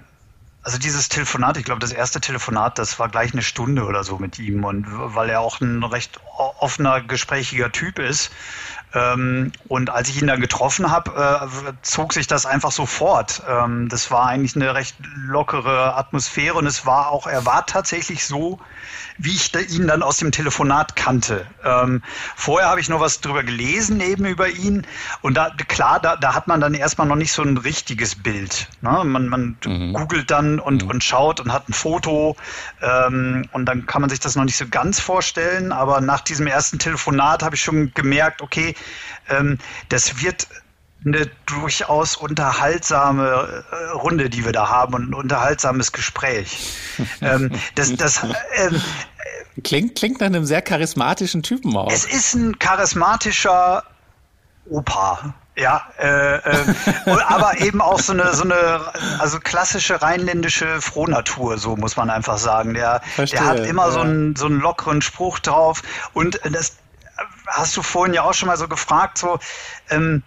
also 0.68 0.78
dieses 0.78 1.08
Telefonat, 1.08 1.56
ich 1.56 1.64
glaube, 1.64 1.78
das 1.78 1.92
erste 1.92 2.20
Telefonat, 2.20 2.78
das 2.78 2.98
war 2.98 3.08
gleich 3.08 3.32
eine 3.32 3.40
Stunde 3.40 3.86
oder 3.86 4.04
so 4.04 4.18
mit 4.18 4.38
ihm 4.38 4.64
und 4.64 4.84
weil 4.86 5.30
er 5.30 5.40
auch 5.40 5.62
ein 5.62 5.82
recht 5.82 6.20
offener, 6.38 7.00
gesprächiger 7.02 7.72
Typ 7.72 7.98
ist. 7.98 8.30
Ähm, 8.94 9.52
und 9.68 9.90
als 9.90 10.08
ich 10.08 10.20
ihn 10.20 10.28
dann 10.28 10.40
getroffen 10.40 10.90
habe, 10.90 11.40
äh, 11.66 11.72
zog 11.82 12.14
sich 12.14 12.26
das 12.26 12.46
einfach 12.46 12.72
so 12.72 12.86
fort. 12.86 13.42
Ähm, 13.46 13.88
das 13.88 14.10
war 14.10 14.26
eigentlich 14.26 14.56
eine 14.56 14.74
recht 14.74 14.96
lockere 15.14 15.94
Atmosphäre 15.96 16.54
und 16.54 16.66
es 16.66 16.86
war 16.86 17.08
auch, 17.10 17.26
er 17.26 17.44
war 17.44 17.66
tatsächlich 17.66 18.24
so, 18.24 18.58
wie 19.18 19.34
ich 19.34 19.52
ihn 19.76 19.88
dann 19.88 20.02
aus 20.02 20.18
dem 20.18 20.30
Telefonat 20.30 20.94
kannte. 20.94 21.44
Ähm, 21.64 22.02
vorher 22.36 22.70
habe 22.70 22.80
ich 22.80 22.88
noch 22.88 23.00
was 23.00 23.20
drüber 23.20 23.42
gelesen, 23.42 24.00
eben 24.00 24.24
über 24.24 24.48
ihn. 24.48 24.86
Und 25.22 25.34
da, 25.34 25.50
klar, 25.50 25.98
da, 26.00 26.16
da 26.16 26.34
hat 26.34 26.46
man 26.46 26.60
dann 26.60 26.74
erstmal 26.74 27.08
noch 27.08 27.16
nicht 27.16 27.32
so 27.32 27.42
ein 27.42 27.58
richtiges 27.58 28.14
Bild. 28.14 28.68
Ne? 28.80 29.02
Man, 29.04 29.28
man 29.28 29.56
mhm. 29.64 29.92
googelt 29.92 30.30
dann 30.30 30.60
und, 30.60 30.84
mhm. 30.84 30.90
und 30.90 31.04
schaut 31.04 31.40
und 31.40 31.52
hat 31.52 31.68
ein 31.68 31.72
Foto. 31.72 32.36
Ähm, 32.80 33.48
und 33.52 33.66
dann 33.66 33.86
kann 33.86 34.00
man 34.00 34.08
sich 34.08 34.20
das 34.20 34.36
noch 34.36 34.44
nicht 34.44 34.56
so 34.56 34.68
ganz 34.68 35.00
vorstellen. 35.00 35.72
Aber 35.72 36.00
nach 36.00 36.20
diesem 36.28 36.46
ersten 36.46 36.78
Telefonat 36.78 37.42
habe 37.42 37.56
ich 37.56 37.62
schon 37.62 37.92
gemerkt, 37.94 38.42
okay, 38.42 38.74
ähm, 39.28 39.58
das 39.88 40.22
wird 40.22 40.46
eine 41.04 41.30
durchaus 41.46 42.16
unterhaltsame 42.16 43.64
äh, 43.70 43.84
Runde, 43.92 44.30
die 44.30 44.44
wir 44.44 44.52
da 44.52 44.68
haben 44.68 44.94
und 44.94 45.10
ein 45.10 45.14
unterhaltsames 45.14 45.92
Gespräch. 45.92 46.74
ähm, 47.20 47.52
das, 47.74 47.94
das, 47.94 48.22
ähm, 48.56 48.80
klingt, 49.62 49.96
klingt 49.96 50.20
nach 50.20 50.26
einem 50.26 50.44
sehr 50.44 50.62
charismatischen 50.62 51.42
Typen 51.42 51.76
auch. 51.76 51.90
Es 51.90 52.04
ist 52.04 52.34
ein 52.34 52.58
charismatischer 52.58 53.84
Opa. 54.68 55.34
Ja, 55.58 55.88
äh, 55.98 56.36
äh, 56.36 56.74
aber 57.26 57.58
eben 57.58 57.80
auch 57.80 57.98
so 57.98 58.12
eine, 58.12 58.32
so 58.32 58.44
eine, 58.44 58.80
also 59.18 59.40
klassische 59.40 60.00
rheinländische 60.00 60.80
Frohnatur, 60.80 61.58
so 61.58 61.76
muss 61.76 61.96
man 61.96 62.10
einfach 62.10 62.38
sagen. 62.38 62.74
Der, 62.74 63.02
Verstehe, 63.14 63.40
der 63.40 63.48
hat 63.48 63.60
immer 63.60 63.86
ja. 63.86 63.90
so, 63.90 64.00
einen, 64.00 64.36
so 64.36 64.46
einen 64.46 64.60
lockeren 64.60 65.02
Spruch 65.02 65.40
drauf. 65.40 65.82
Und 66.12 66.40
das 66.52 66.76
hast 67.48 67.76
du 67.76 67.82
vorhin 67.82 68.14
ja 68.14 68.22
auch 68.22 68.34
schon 68.34 68.46
mal 68.46 68.56
so 68.56 68.68
gefragt, 68.68 69.18
so, 69.18 69.40
ähm, 69.90 70.22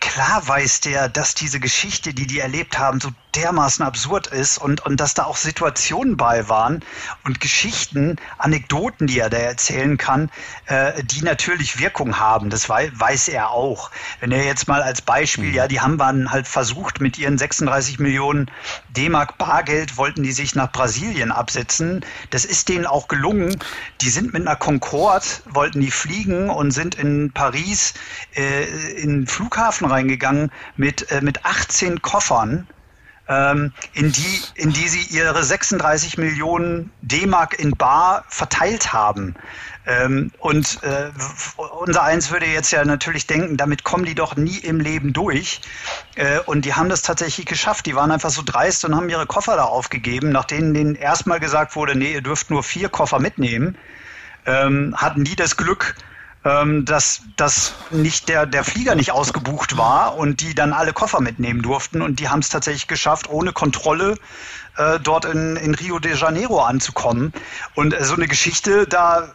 klar 0.00 0.46
weiß 0.46 0.80
der, 0.80 1.10
dass 1.10 1.34
diese 1.34 1.60
Geschichte, 1.60 2.14
die 2.14 2.26
die 2.26 2.38
erlebt 2.38 2.78
haben, 2.78 3.00
so 3.00 3.10
dermaßen 3.36 3.84
absurd 3.84 4.28
ist 4.28 4.58
und, 4.58 4.84
und 4.84 5.00
dass 5.00 5.14
da 5.14 5.24
auch 5.24 5.36
Situationen 5.36 6.16
bei 6.16 6.48
waren 6.48 6.84
und 7.24 7.40
Geschichten, 7.40 8.16
Anekdoten, 8.38 9.06
die 9.06 9.18
er 9.18 9.30
da 9.30 9.38
erzählen 9.38 9.96
kann, 9.96 10.30
äh, 10.66 11.02
die 11.02 11.22
natürlich 11.22 11.78
Wirkung 11.78 12.18
haben. 12.18 12.50
Das 12.50 12.68
wei 12.68 12.90
weiß 12.94 13.28
er 13.28 13.50
auch. 13.50 13.90
Wenn 14.20 14.32
er 14.32 14.44
jetzt 14.44 14.68
mal 14.68 14.82
als 14.82 15.02
Beispiel, 15.02 15.48
mhm. 15.48 15.54
ja, 15.54 15.68
die 15.68 15.80
haben 15.80 15.98
waren 15.98 16.30
halt 16.30 16.48
versucht, 16.48 17.00
mit 17.00 17.18
ihren 17.18 17.38
36 17.38 17.98
Millionen 17.98 18.50
D-Mark 18.90 19.38
Bargeld 19.38 19.96
wollten 19.96 20.22
die 20.22 20.32
sich 20.32 20.54
nach 20.54 20.70
Brasilien 20.70 21.32
absetzen. 21.32 22.04
Das 22.30 22.44
ist 22.44 22.68
denen 22.68 22.86
auch 22.86 23.08
gelungen. 23.08 23.56
Die 24.00 24.10
sind 24.10 24.32
mit 24.32 24.46
einer 24.46 24.56
Concorde, 24.56 25.26
wollten 25.46 25.80
die 25.80 25.90
fliegen 25.90 26.50
und 26.50 26.70
sind 26.70 26.94
in 26.94 27.32
Paris 27.32 27.94
äh, 28.34 28.64
in 28.94 29.10
den 29.10 29.26
Flughafen 29.26 29.86
reingegangen 29.86 30.50
mit, 30.76 31.10
äh, 31.10 31.20
mit 31.20 31.44
18 31.44 32.02
Koffern 32.02 32.66
ähm, 33.28 33.72
in, 33.92 34.12
die, 34.12 34.42
in 34.54 34.72
die 34.72 34.88
sie 34.88 35.16
ihre 35.16 35.42
36 35.42 36.18
Millionen 36.18 36.90
D-Mark 37.02 37.58
in 37.58 37.72
Bar 37.72 38.24
verteilt 38.28 38.92
haben. 38.92 39.34
Ähm, 39.86 40.30
und 40.38 40.82
äh, 40.82 41.10
unser 41.80 42.02
Eins 42.02 42.30
würde 42.30 42.46
jetzt 42.46 42.70
ja 42.70 42.84
natürlich 42.84 43.26
denken, 43.26 43.56
damit 43.56 43.84
kommen 43.84 44.04
die 44.04 44.14
doch 44.14 44.36
nie 44.36 44.58
im 44.58 44.80
Leben 44.80 45.12
durch. 45.12 45.60
Äh, 46.16 46.40
und 46.40 46.64
die 46.64 46.74
haben 46.74 46.88
das 46.88 47.02
tatsächlich 47.02 47.46
geschafft. 47.46 47.86
Die 47.86 47.94
waren 47.94 48.10
einfach 48.10 48.30
so 48.30 48.42
dreist 48.44 48.84
und 48.84 48.96
haben 48.96 49.08
ihre 49.10 49.26
Koffer 49.26 49.56
da 49.56 49.64
aufgegeben, 49.64 50.30
nachdem 50.30 50.72
denen 50.72 50.94
erstmal 50.94 51.40
gesagt 51.40 51.76
wurde, 51.76 51.96
nee, 51.96 52.12
ihr 52.12 52.22
dürft 52.22 52.50
nur 52.50 52.62
vier 52.62 52.88
Koffer 52.88 53.20
mitnehmen. 53.20 53.76
Ähm, 54.46 54.94
hatten 54.96 55.24
die 55.24 55.36
das 55.36 55.56
Glück, 55.56 55.94
ähm, 56.44 56.84
dass, 56.84 57.22
dass 57.36 57.74
nicht 57.90 58.28
der, 58.28 58.46
der 58.46 58.64
Flieger 58.64 58.94
nicht 58.94 59.12
ausgebucht 59.12 59.76
war 59.76 60.16
und 60.16 60.40
die 60.40 60.54
dann 60.54 60.72
alle 60.72 60.92
Koffer 60.92 61.20
mitnehmen 61.20 61.62
durften 61.62 62.02
und 62.02 62.20
die 62.20 62.28
haben 62.28 62.40
es 62.40 62.48
tatsächlich 62.50 62.86
geschafft, 62.86 63.28
ohne 63.28 63.52
Kontrolle 63.52 64.16
äh, 64.76 64.98
dort 65.00 65.24
in, 65.24 65.56
in 65.56 65.74
Rio 65.74 65.98
de 65.98 66.14
Janeiro 66.16 66.62
anzukommen. 66.62 67.32
Und 67.74 67.94
äh, 67.94 68.04
so 68.04 68.14
eine 68.14 68.28
Geschichte, 68.28 68.86
da 68.86 69.28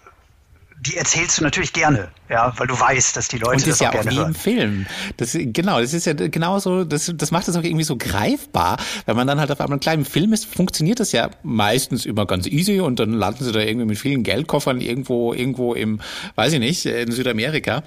die 0.81 0.95
erzählst 0.95 1.37
du 1.37 1.43
natürlich 1.43 1.73
gerne, 1.73 2.09
ja, 2.29 2.53
weil 2.57 2.67
du 2.67 2.79
weißt, 2.79 3.15
dass 3.17 3.27
die 3.27 3.37
Leute 3.37 3.51
und 3.51 3.67
das, 3.67 3.77
das 3.77 3.79
ja 3.79 3.89
auch 3.89 4.01
gerne 4.01 4.29
auch 4.29 4.35
Film. 4.35 4.85
Das, 5.17 5.35
genau, 5.37 5.79
das 5.81 5.93
ist 5.93 6.05
ja 6.05 6.13
genauso, 6.13 6.85
das, 6.85 7.11
das 7.15 7.31
macht 7.31 7.47
es 7.47 7.55
auch 7.55 7.63
irgendwie 7.63 7.83
so 7.83 7.97
greifbar. 7.97 8.77
Wenn 9.05 9.15
man 9.15 9.27
dann 9.27 9.39
halt 9.39 9.51
auf 9.51 9.59
einem 9.59 9.79
kleinen 9.79 10.05
Film 10.05 10.31
ist, 10.31 10.45
funktioniert 10.45 10.99
das 10.99 11.11
ja 11.11 11.29
meistens 11.43 12.05
immer 12.05 12.25
ganz 12.25 12.47
easy 12.47 12.79
und 12.79 12.99
dann 12.99 13.11
landen 13.11 13.43
sie 13.43 13.51
da 13.51 13.59
irgendwie 13.59 13.87
mit 13.87 13.97
vielen 13.97 14.23
Geldkoffern 14.23 14.79
irgendwo, 14.79 15.33
irgendwo 15.33 15.73
im, 15.73 15.99
weiß 16.35 16.53
ich 16.53 16.59
nicht, 16.59 16.85
in 16.85 17.11
Südamerika. 17.11 17.83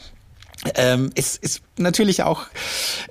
Ähm, 0.77 1.11
ist, 1.15 1.43
ist 1.43 1.63
natürlich 1.77 2.23
auch, 2.23 2.47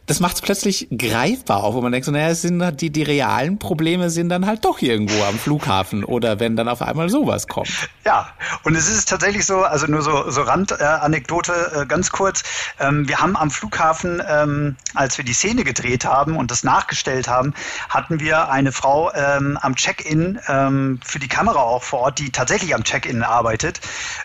das 0.06 0.20
macht 0.20 0.36
es 0.36 0.42
plötzlich 0.42 0.88
greifbar 0.96 1.64
auch, 1.64 1.74
wo 1.74 1.82
man 1.82 1.92
denkt, 1.92 2.06
so, 2.06 2.12
naja, 2.12 2.34
sind 2.34 2.82
die, 2.82 2.90
die 2.90 3.04
realen 3.04 3.60
Probleme 3.60 4.10
sind 4.10 4.30
dann 4.30 4.46
halt 4.46 4.64
doch 4.64 4.82
irgendwo 4.82 5.24
am 5.24 5.38
Flughafen 5.38 6.04
oder 6.04 6.40
wenn 6.40 6.56
dann 6.56 6.70
auf 6.70 6.82
einmal 6.82 7.10
sowas 7.10 7.48
kommt. 7.48 7.90
Ja, 8.06 8.30
und 8.64 8.76
es 8.76 8.90
ist 8.90 9.10
tatsächlich 9.10 9.46
so, 9.46 9.64
also 9.64 9.88
nur 9.88 10.02
so, 10.02 10.30
so 10.30 10.42
Randanekdote, 10.42 11.82
äh, 11.82 11.86
ganz 11.86 12.12
kurz. 12.12 12.44
Ähm, 12.80 13.08
wir 13.08 13.20
haben 13.20 13.36
am 13.36 13.52
Flughafen, 13.52 14.22
ähm, 14.28 14.78
als 14.94 15.18
wir 15.18 15.26
die 15.26 15.34
Szene 15.34 15.64
gedreht 15.64 16.06
haben 16.06 16.38
und 16.38 16.52
das 16.52 16.64
nachgestellt 16.64 17.28
haben, 17.28 17.54
hatten 17.90 18.20
wir 18.20 18.50
eine 18.50 18.72
Frau 18.72 19.12
ähm, 19.14 19.58
am 19.62 19.76
Check-in 19.76 20.40
ähm, 20.48 21.00
für 21.04 21.20
die 21.20 21.28
Kamera 21.28 21.60
auch 21.60 21.84
vor 21.84 22.00
Ort, 22.00 22.20
die 22.20 22.32
tatsächlich 22.32 22.74
am 22.74 22.84
Check-in 22.84 23.24
arbeitet. 23.24 23.82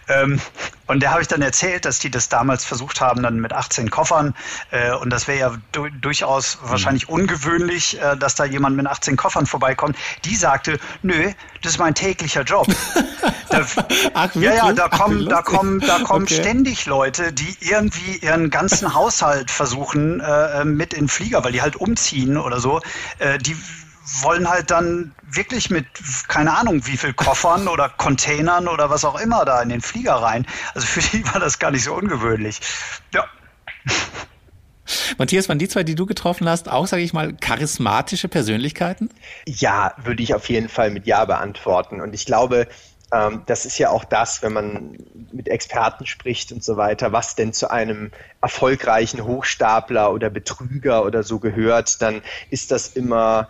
Ähm, 0.09 0.41
und 0.87 1.01
der 1.01 1.11
habe 1.11 1.23
ich 1.23 1.29
dann 1.29 1.43
erzählt, 1.43 1.85
dass 1.85 1.99
die 1.99 2.11
das 2.11 2.29
damals 2.29 2.65
versucht 2.65 3.01
haben, 3.01 3.16
dann 3.23 3.41
mit 3.41 3.53
18 3.53 3.91
Koffern. 3.91 4.35
Äh, 4.71 4.93
und 4.93 5.11
das 5.11 5.29
wäre 5.29 5.39
ja 5.39 5.57
du 5.73 5.89
durchaus 6.01 6.59
wahrscheinlich 6.63 7.09
mhm. 7.09 7.15
ungewöhnlich, 7.15 8.01
äh, 8.01 8.17
dass 8.17 8.35
da 8.35 8.45
jemand 8.45 8.77
mit 8.77 8.87
18 8.87 9.17
Koffern 9.17 9.47
vorbeikommt. 9.47 9.97
Die 10.25 10.37
sagte, 10.37 10.79
nö, 11.03 11.33
das 11.63 11.73
ist 11.73 11.79
mein 11.79 11.95
täglicher 11.95 12.43
Job. 12.43 12.67
da, 13.51 13.67
Ach? 14.15 14.35
Ja, 14.35 14.55
ja, 14.55 14.73
da 14.73 14.89
kommen, 14.89 15.27
Ach, 15.27 15.29
da 15.29 15.43
kommen, 15.43 15.81
da 15.81 15.99
kommen 16.01 16.25
okay. 16.25 16.41
ständig 16.41 16.87
Leute, 16.87 17.33
die 17.33 17.57
irgendwie 17.61 18.19
ihren 18.19 18.51
ganzen 18.51 18.95
Haushalt 18.95 19.51
versuchen 19.51 20.21
äh, 20.21 20.65
mit 20.65 20.95
in 20.95 21.09
Flieger, 21.09 21.45
weil 21.45 21.53
die 21.53 21.63
halt 21.63 21.77
umziehen 21.77 22.37
oder 22.37 22.61
so. 22.61 22.81
Äh, 23.19 23.39
die 23.39 23.57
wollen 24.23 24.49
halt 24.49 24.71
dann 24.71 25.15
wirklich 25.23 25.71
mit, 25.71 25.87
keine 26.29 26.57
Ahnung, 26.57 26.87
wie 26.87 26.97
viel 26.97 27.13
Koffern 27.13 27.69
oder 27.69 27.89
Containern 27.89 28.69
oder 28.69 28.89
was 28.91 29.05
auch 29.05 29.21
immer 29.21 29.45
da 29.45 29.61
in 29.63 29.69
den 29.69 29.81
Flieger 29.81 30.15
rein. 30.15 30.47
Also 30.75 30.87
für 30.87 31.01
die 31.01 31.25
war 31.33 31.41
das 31.41 31.59
gar 31.59 31.71
nicht 31.71 31.85
so 31.85 31.95
ungewöhnlich. 31.95 32.61
Ja. 33.13 33.25
Matthias, 35.19 35.49
waren 35.49 35.59
die 35.59 35.69
zwei, 35.69 35.83
die 35.83 35.97
du 35.97 36.07
getroffen 36.07 36.49
hast, 36.49 36.69
auch, 36.69 36.87
sage 36.87 37.03
ich 37.03 37.13
mal, 37.13 37.35
charismatische 37.35 38.29
Persönlichkeiten? 38.29 39.11
Ja, 39.47 39.95
würde 39.97 40.23
ich 40.23 40.35
auf 40.35 40.49
jeden 40.49 40.69
Fall 40.69 40.91
mit 40.91 41.07
Ja 41.07 41.25
beantworten. 41.25 42.01
Und 42.01 42.15
ich 42.15 42.25
glaube, 42.25 42.69
ähm, 43.13 43.43
das 43.47 43.67
ist 43.67 43.79
ja 43.79 43.91
auch 43.91 44.05
das, 44.05 44.43
wenn 44.43 44.53
man 44.53 44.99
mit 45.33 45.49
Experten 45.49 46.07
spricht 46.07 46.53
und 46.53 46.63
so 46.63 46.77
weiter, 46.77 47.13
was 47.13 47.35
denn 47.35 47.53
zu 47.53 47.71
einem 47.71 48.11
erfolgreichen 48.41 49.25
Hochstapler 49.25 50.13
oder 50.13 50.31
Betrüger 50.31 51.05
oder 51.05 51.23
so 51.23 51.39
gehört, 51.39 52.01
dann 52.03 52.23
ist 52.51 52.71
das 52.71 52.89
immer 52.89 53.49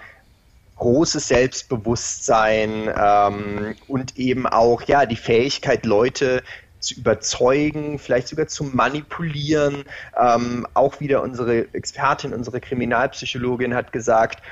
großes 0.76 1.28
Selbstbewusstsein 1.28 2.92
ähm, 2.96 3.74
und 3.88 4.16
eben 4.18 4.46
auch 4.46 4.82
ja 4.82 5.06
die 5.06 5.16
Fähigkeit, 5.16 5.86
Leute 5.86 6.42
zu 6.78 6.94
überzeugen, 6.94 7.98
vielleicht 7.98 8.28
sogar 8.28 8.46
zu 8.46 8.64
manipulieren. 8.64 9.84
Ähm, 10.18 10.66
auch 10.74 11.00
wieder 11.00 11.22
unsere 11.22 11.72
Expertin, 11.74 12.32
unsere 12.32 12.60
Kriminalpsychologin 12.60 13.74
hat 13.74 13.92
gesagt, 13.92 14.42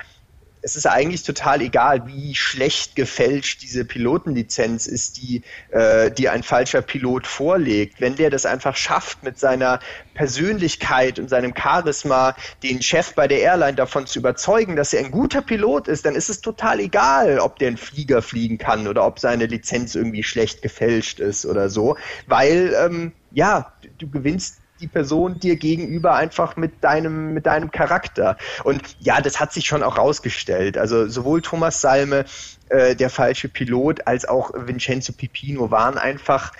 es 0.65 0.75
ist 0.75 0.87
eigentlich 0.87 1.21
total 1.21 1.61
egal, 1.61 2.07
wie 2.07 2.33
schlecht 2.33 2.95
gefälscht 2.95 3.61
diese 3.61 3.85
Pilotenlizenz 3.85 4.87
ist, 4.87 5.17
die, 5.17 5.43
äh, 5.69 6.09
die 6.09 6.27
ein 6.27 6.41
falscher 6.41 6.81
Pilot 6.81 7.27
vorlegt. 7.27 8.01
Wenn 8.01 8.15
der 8.15 8.31
das 8.31 8.47
einfach 8.47 8.75
schafft, 8.75 9.21
mit 9.21 9.37
seiner 9.37 9.79
Persönlichkeit 10.15 11.19
und 11.19 11.29
seinem 11.29 11.53
Charisma 11.55 12.35
den 12.63 12.81
Chef 12.81 13.13
bei 13.13 13.27
der 13.27 13.41
Airline 13.41 13.75
davon 13.75 14.07
zu 14.07 14.17
überzeugen, 14.17 14.75
dass 14.75 14.91
er 14.91 15.05
ein 15.05 15.11
guter 15.11 15.43
Pilot 15.43 15.87
ist, 15.87 16.03
dann 16.03 16.15
ist 16.15 16.29
es 16.29 16.41
total 16.41 16.79
egal, 16.79 17.37
ob 17.37 17.59
der 17.59 17.67
einen 17.67 17.77
Flieger 17.77 18.23
fliegen 18.23 18.57
kann 18.57 18.87
oder 18.87 19.05
ob 19.05 19.19
seine 19.19 19.45
Lizenz 19.45 19.93
irgendwie 19.93 20.23
schlecht 20.23 20.63
gefälscht 20.63 21.19
ist 21.19 21.45
oder 21.45 21.69
so, 21.69 21.95
weil 22.25 22.75
ähm, 22.75 23.11
ja, 23.31 23.71
du 23.99 24.09
gewinnst 24.09 24.61
die 24.79 24.87
Person 24.87 25.39
dir 25.39 25.55
gegenüber 25.55 26.15
einfach 26.15 26.55
mit 26.55 26.83
deinem, 26.83 27.33
mit 27.33 27.45
deinem 27.45 27.71
Charakter. 27.71 28.37
Und 28.63 28.81
ja, 28.99 29.21
das 29.21 29.39
hat 29.39 29.53
sich 29.53 29.65
schon 29.65 29.83
auch 29.83 29.97
rausgestellt. 29.97 30.77
Also 30.77 31.07
sowohl 31.07 31.41
Thomas 31.41 31.81
Salme, 31.81 32.25
äh, 32.69 32.95
der 32.95 33.09
falsche 33.09 33.47
Pilot, 33.49 34.05
als 34.07 34.27
auch 34.27 34.51
Vincenzo 34.53 35.13
Pipino 35.13 35.71
waren 35.71 35.97
einfach 35.97 36.51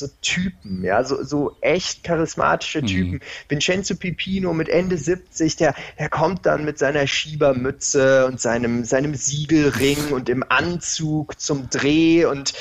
so 0.00 0.08
Typen, 0.20 0.82
ja, 0.82 1.04
so, 1.04 1.22
so 1.22 1.56
echt 1.60 2.02
charismatische 2.02 2.82
mhm. 2.82 2.86
Typen. 2.86 3.12
Mhm. 3.12 3.20
Vincenzo 3.48 3.94
Pipino 3.94 4.52
mit 4.52 4.68
Ende 4.68 4.96
70, 4.96 5.56
der, 5.56 5.74
der 5.98 6.08
kommt 6.08 6.46
dann 6.46 6.64
mit 6.64 6.78
seiner 6.78 7.06
Schiebermütze 7.06 8.26
und 8.26 8.40
seinem, 8.40 8.84
seinem 8.84 9.14
Siegelring 9.14 10.12
und 10.12 10.28
im 10.28 10.44
Anzug 10.48 11.40
zum 11.40 11.70
Dreh 11.70 12.24
und 12.24 12.54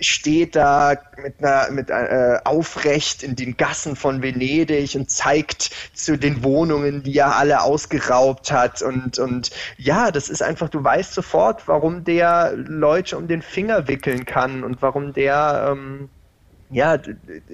steht 0.00 0.56
da 0.56 0.96
mit 1.22 1.42
einer, 1.42 1.70
mit, 1.70 1.90
äh, 1.90 2.38
aufrecht 2.44 3.22
in 3.22 3.36
den 3.36 3.56
Gassen 3.56 3.96
von 3.96 4.22
Venedig 4.22 4.94
und 4.96 5.10
zeigt 5.10 5.70
zu 5.94 6.18
den 6.18 6.42
Wohnungen, 6.42 7.02
die 7.02 7.16
er 7.16 7.36
alle 7.36 7.62
ausgeraubt 7.62 8.50
hat 8.50 8.82
und, 8.82 9.18
und 9.18 9.50
ja, 9.76 10.10
das 10.10 10.28
ist 10.28 10.42
einfach, 10.42 10.68
du 10.68 10.82
weißt 10.82 11.14
sofort, 11.14 11.68
warum 11.68 12.04
der 12.04 12.52
Leute 12.56 13.16
um 13.16 13.28
den 13.28 13.42
Finger 13.42 13.88
wickeln 13.88 14.24
kann 14.24 14.64
und 14.64 14.82
warum 14.82 15.12
der, 15.12 15.70
ähm, 15.72 16.08
ja, 16.70 16.98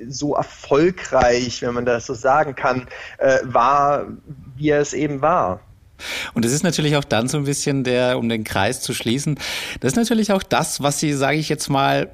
so 0.09 0.35
erfolgreich, 0.35 1.63
wenn 1.63 1.75
man 1.75 1.85
das 1.85 2.07
so 2.07 2.15
sagen 2.15 2.55
kann, 2.55 2.87
äh, 3.19 3.39
war, 3.45 4.07
wie 4.57 4.71
er 4.71 4.81
es 4.81 4.93
eben 4.93 5.21
war. 5.21 5.61
Und 6.35 6.45
es 6.45 6.53
ist 6.53 6.65
natürlich 6.65 6.97
auch 6.97 7.05
dann 7.05 7.29
so 7.29 7.39
ein 7.39 7.45
bisschen 7.45 7.85
der, 7.85 8.19
um 8.19 8.29
den 8.29 8.45
Kreis 8.45 8.81
zu 8.81 8.95
schließen, 8.95 9.39
das 9.81 9.93
ist 9.93 9.97
natürlich 9.97 10.33
auch 10.33 10.43
das, 10.43 10.83
was 10.83 10.99
sie, 10.99 11.13
sage 11.13 11.37
ich 11.37 11.49
jetzt 11.49 11.69
mal, 11.69 12.11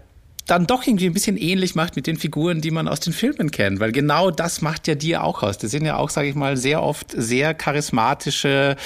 dann 0.49 0.67
doch 0.67 0.87
irgendwie 0.87 1.07
ein 1.07 1.13
bisschen 1.13 1.37
ähnlich 1.37 1.75
macht 1.75 1.95
mit 1.95 2.07
den 2.07 2.17
Figuren, 2.17 2.61
die 2.61 2.71
man 2.71 2.89
aus 2.89 3.01
den 3.01 3.13
Filmen 3.13 3.51
kennt, 3.51 3.81
weil 3.81 3.93
genau 3.93 4.31
das 4.31 4.63
macht 4.63 4.89
ja 4.89 4.95
dir 4.95 5.23
auch 5.23 5.43
aus. 5.43 5.59
Das 5.59 5.71
sind 5.71 5.85
ja 5.85 5.97
auch, 5.97 6.09
sage 6.09 6.29
ich 6.29 6.35
mal, 6.35 6.57
sehr 6.57 6.83
oft 6.83 7.13
sehr 7.15 7.53
charismatische 7.53 8.77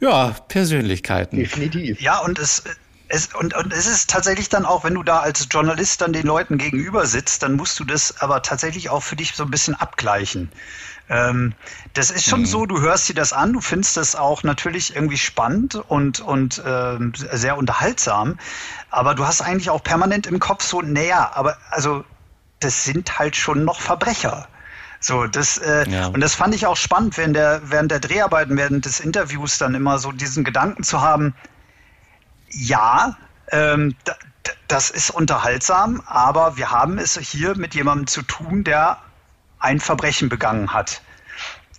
ja, 0.00 0.36
Persönlichkeiten. 0.48 1.38
Definitiv. 1.38 2.00
Ja, 2.02 2.18
und 2.20 2.38
es 2.38 2.64
es, 3.10 3.26
und, 3.34 3.54
und 3.54 3.72
es 3.72 3.86
ist 3.86 4.08
tatsächlich 4.08 4.48
dann 4.48 4.64
auch, 4.64 4.84
wenn 4.84 4.94
du 4.94 5.02
da 5.02 5.18
als 5.18 5.48
Journalist 5.50 6.00
dann 6.00 6.12
den 6.12 6.26
Leuten 6.26 6.58
gegenüber 6.58 7.06
sitzt, 7.06 7.42
dann 7.42 7.54
musst 7.54 7.78
du 7.80 7.84
das 7.84 8.20
aber 8.20 8.42
tatsächlich 8.42 8.88
auch 8.88 9.02
für 9.02 9.16
dich 9.16 9.34
so 9.34 9.42
ein 9.42 9.50
bisschen 9.50 9.74
abgleichen. 9.74 10.50
Ähm, 11.08 11.54
das 11.94 12.12
ist 12.12 12.24
schon 12.24 12.42
mhm. 12.42 12.46
so, 12.46 12.66
du 12.66 12.80
hörst 12.80 13.08
dir 13.08 13.14
das 13.14 13.32
an, 13.32 13.52
du 13.52 13.60
findest 13.60 13.96
das 13.96 14.14
auch 14.14 14.44
natürlich 14.44 14.94
irgendwie 14.94 15.18
spannend 15.18 15.74
und, 15.74 16.20
und 16.20 16.62
ähm, 16.64 17.12
sehr 17.16 17.58
unterhaltsam, 17.58 18.38
aber 18.90 19.16
du 19.16 19.26
hast 19.26 19.40
eigentlich 19.40 19.70
auch 19.70 19.82
permanent 19.82 20.28
im 20.28 20.38
Kopf 20.38 20.62
so, 20.62 20.80
naja, 20.80 21.32
aber 21.34 21.58
also 21.70 22.04
das 22.60 22.84
sind 22.84 23.18
halt 23.18 23.34
schon 23.34 23.64
noch 23.64 23.80
Verbrecher. 23.80 24.46
So, 25.00 25.26
das, 25.26 25.58
äh, 25.58 25.88
ja. 25.90 26.06
und 26.08 26.20
das 26.20 26.36
fand 26.36 26.54
ich 26.54 26.66
auch 26.66 26.76
spannend, 26.76 27.16
während 27.16 27.34
der, 27.34 27.62
während 27.64 27.90
der 27.90 28.00
Dreharbeiten, 28.00 28.56
während 28.56 28.84
des 28.84 29.00
Interviews 29.00 29.58
dann 29.58 29.74
immer 29.74 29.98
so 29.98 30.12
diesen 30.12 30.44
Gedanken 30.44 30.84
zu 30.84 31.00
haben, 31.00 31.34
ja, 32.50 33.16
ähm, 33.50 33.94
das 34.68 34.90
ist 34.90 35.10
unterhaltsam, 35.10 36.02
aber 36.06 36.56
wir 36.56 36.70
haben 36.70 36.98
es 36.98 37.18
hier 37.18 37.56
mit 37.56 37.74
jemandem 37.74 38.06
zu 38.06 38.22
tun, 38.22 38.64
der 38.64 38.98
ein 39.58 39.80
Verbrechen 39.80 40.28
begangen 40.28 40.72
hat. 40.72 41.02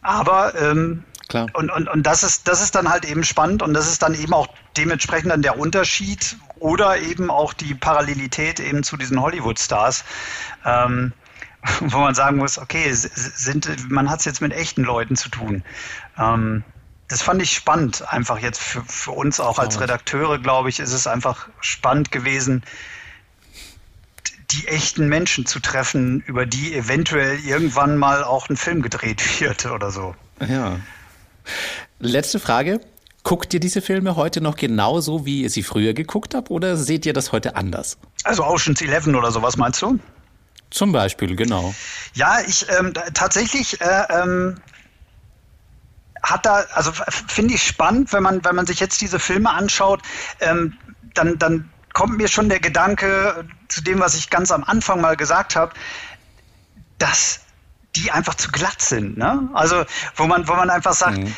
Aber 0.02 0.56
ähm, 0.56 1.04
Klar. 1.30 1.48
Und, 1.54 1.72
und, 1.72 1.88
und 1.88 2.04
das 2.04 2.24
ist, 2.24 2.50
das 2.50 2.62
ist 2.62 2.76
dann 2.76 2.90
halt 2.90 3.06
eben 3.06 3.24
spannend 3.24 3.64
und 3.64 3.74
das 3.74 3.88
ist 3.88 4.02
dann 4.02 4.14
eben 4.16 4.34
auch 4.34 4.48
dementsprechend 4.76 5.32
dann 5.32 5.42
der 5.42 5.58
Unterschied 5.58 6.36
oder 6.60 6.98
eben 6.98 7.30
auch 7.32 7.54
die 7.54 7.74
Parallelität 7.74 8.60
eben 8.60 8.84
zu 8.84 8.98
diesen 8.98 9.22
Hollywood-Stars. 9.22 10.04
Ähm, 10.66 11.14
wo 11.80 12.00
man 12.00 12.16
sagen 12.16 12.38
muss, 12.38 12.58
okay, 12.58 12.92
sind, 12.92 13.90
man 13.90 14.10
hat 14.10 14.20
es 14.20 14.26
jetzt 14.26 14.42
mit 14.42 14.54
echten 14.54 14.84
Leuten 14.84 15.16
zu 15.16 15.30
tun. 15.30 15.64
Ähm, 16.18 16.64
das 17.12 17.21
fand 17.21 17.41
ich 17.41 17.52
spannend, 17.52 18.08
einfach 18.08 18.39
jetzt 18.39 18.62
für, 18.62 18.84
für 18.86 19.12
uns 19.12 19.41
auch 19.41 19.60
als 19.60 19.82
Redakteure, 19.82 20.39
glaube 20.39 20.69
ich, 20.69 20.80
ist 20.80 20.93
es 20.93 21.08
einfach 21.08 21.50
spannend 21.60 22.10
gewesen, 22.10 22.63
die 24.52 24.67
echten 24.67 25.10
Menschen 25.10 25.45
zu 25.45 25.60
treffen, 25.60 26.21
über 26.26 26.45
die 26.45 26.74
eventuell 26.74 27.38
irgendwann 27.39 27.97
mal 27.97 28.24
auch 28.24 28.47
ein 28.47 28.56
Film 28.56 28.82
gedreht 28.82 29.21
wird 29.41 29.65
oder 29.65 29.91
so. 29.91 30.15
Ja. 30.39 30.80
Letzte 32.00 32.39
Frage. 32.39 32.80
Guckt 33.24 33.54
ihr 33.54 33.60
diese 33.60 33.82
Filme 33.82 34.15
heute 34.15 34.39
noch 34.39 34.56
genauso, 34.56 35.26
wie 35.26 35.41
ihr 35.41 35.50
sie 35.50 35.63
früher 35.63 35.93
geguckt 35.93 36.34
habt, 36.34 36.50
oder 36.50 36.76
seht 36.78 37.06
ihr 37.06 37.13
das 37.13 37.34
heute 37.34 37.56
anders? 37.56 37.97
Also 38.24 38.45
Ocean's 38.45 38.82
Eleven 38.82 39.15
oder 39.15 39.32
sowas 39.32 39.58
meinst 39.58 39.82
du? 39.82 40.00
Zum 40.71 40.93
Beispiel, 40.93 41.36
genau. 41.36 41.76
Ja, 42.13 42.39
ich 42.47 42.65
ähm, 42.69 42.93
tatsächlich 43.13 43.80
äh, 43.82 44.04
ähm, 44.10 44.56
hat 46.24 46.46
da, 46.46 46.66
also 46.74 46.92
finde 47.28 47.56
ich 47.56 47.64
spannend, 47.64 48.14
wenn 48.14 48.24
man, 48.24 48.44
wenn 48.46 48.56
man 48.56 48.66
sich 48.66 48.80
jetzt 48.80 49.02
diese 49.02 49.20
Filme 49.20 49.50
anschaut, 49.50 50.02
ähm, 50.40 50.78
dann, 51.14 51.38
dann 51.40 51.70
kommt 51.94 52.18
mir 52.18 52.28
schon 52.28 52.50
der 52.50 52.60
Gedanke 52.60 53.46
zu 53.68 53.82
dem, 53.82 54.00
was 54.00 54.16
ich 54.16 54.30
ganz 54.30 54.52
am 54.52 54.64
Anfang 54.64 55.02
mal 55.02 55.18
gesagt 55.18 55.56
habe, 55.56 55.74
dass 56.98 57.42
die 57.96 58.12
einfach 58.12 58.36
zu 58.36 58.52
glatt 58.52 58.82
sind. 58.82 59.18
Ne? 59.18 59.50
Also 59.54 59.84
wo 60.16 60.26
man, 60.26 60.48
wo 60.48 60.54
man 60.54 60.70
einfach 60.70 60.94
sagt, 60.94 61.18
mhm. 61.18 61.36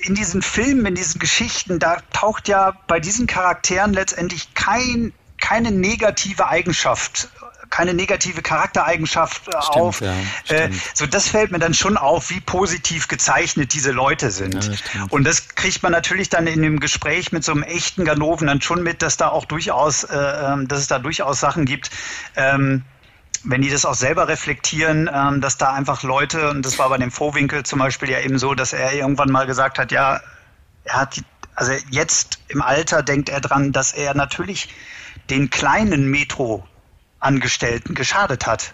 in 0.00 0.14
diesen 0.14 0.42
Filmen, 0.42 0.86
in 0.86 0.94
diesen 0.94 1.20
Geschichten, 1.20 1.78
da 1.78 1.98
taucht 2.12 2.48
ja 2.48 2.72
bei 2.88 2.98
diesen 2.98 3.26
Charakteren 3.26 3.92
letztendlich 3.92 4.54
kein, 4.54 5.12
keine 5.40 5.70
negative 5.70 6.48
Eigenschaft 6.48 7.28
keine 7.70 7.94
negative 7.94 8.42
Charaktereigenschaft 8.42 9.48
äh, 9.48 9.62
stimmt, 9.62 9.76
auf. 9.76 10.00
Ja, 10.00 10.14
äh, 10.48 10.70
so, 10.94 11.06
das 11.06 11.28
fällt 11.28 11.50
mir 11.50 11.58
dann 11.58 11.74
schon 11.74 11.96
auf, 11.96 12.30
wie 12.30 12.40
positiv 12.40 13.08
gezeichnet 13.08 13.74
diese 13.74 13.92
Leute 13.92 14.30
sind. 14.30 14.64
Ja, 14.94 15.06
und 15.10 15.24
das 15.24 15.48
kriegt 15.48 15.82
man 15.82 15.92
natürlich 15.92 16.28
dann 16.28 16.46
in 16.46 16.62
dem 16.62 16.80
Gespräch 16.80 17.32
mit 17.32 17.44
so 17.44 17.52
einem 17.52 17.62
echten 17.62 18.04
Ganoven 18.04 18.46
dann 18.46 18.60
schon 18.60 18.82
mit, 18.82 19.02
dass 19.02 19.16
da 19.16 19.28
auch 19.28 19.44
durchaus, 19.44 20.04
äh, 20.04 20.16
ähm, 20.16 20.68
dass 20.68 20.80
es 20.80 20.86
da 20.86 20.98
durchaus 20.98 21.40
Sachen 21.40 21.64
gibt, 21.64 21.90
ähm, 22.36 22.84
wenn 23.44 23.62
die 23.62 23.70
das 23.70 23.84
auch 23.84 23.94
selber 23.94 24.28
reflektieren, 24.28 25.08
ähm, 25.12 25.40
dass 25.40 25.58
da 25.58 25.72
einfach 25.72 26.02
Leute, 26.02 26.50
und 26.50 26.64
das 26.64 26.78
war 26.78 26.88
bei 26.88 26.98
dem 26.98 27.10
Vorwinkel 27.10 27.62
zum 27.62 27.78
Beispiel 27.78 28.10
ja 28.10 28.20
eben 28.20 28.38
so, 28.38 28.54
dass 28.54 28.72
er 28.72 28.92
irgendwann 28.92 29.30
mal 29.30 29.46
gesagt 29.46 29.78
hat, 29.78 29.92
ja, 29.92 30.20
er 30.84 30.94
hat 31.00 31.16
die, 31.16 31.22
also 31.54 31.72
jetzt 31.90 32.40
im 32.48 32.62
Alter 32.62 33.02
denkt 33.02 33.28
er 33.28 33.40
dran, 33.40 33.72
dass 33.72 33.92
er 33.92 34.14
natürlich 34.14 34.68
den 35.30 35.50
kleinen 35.50 36.08
Metro-Angestellten 37.20 37.94
geschadet 37.94 38.46
hat 38.46 38.72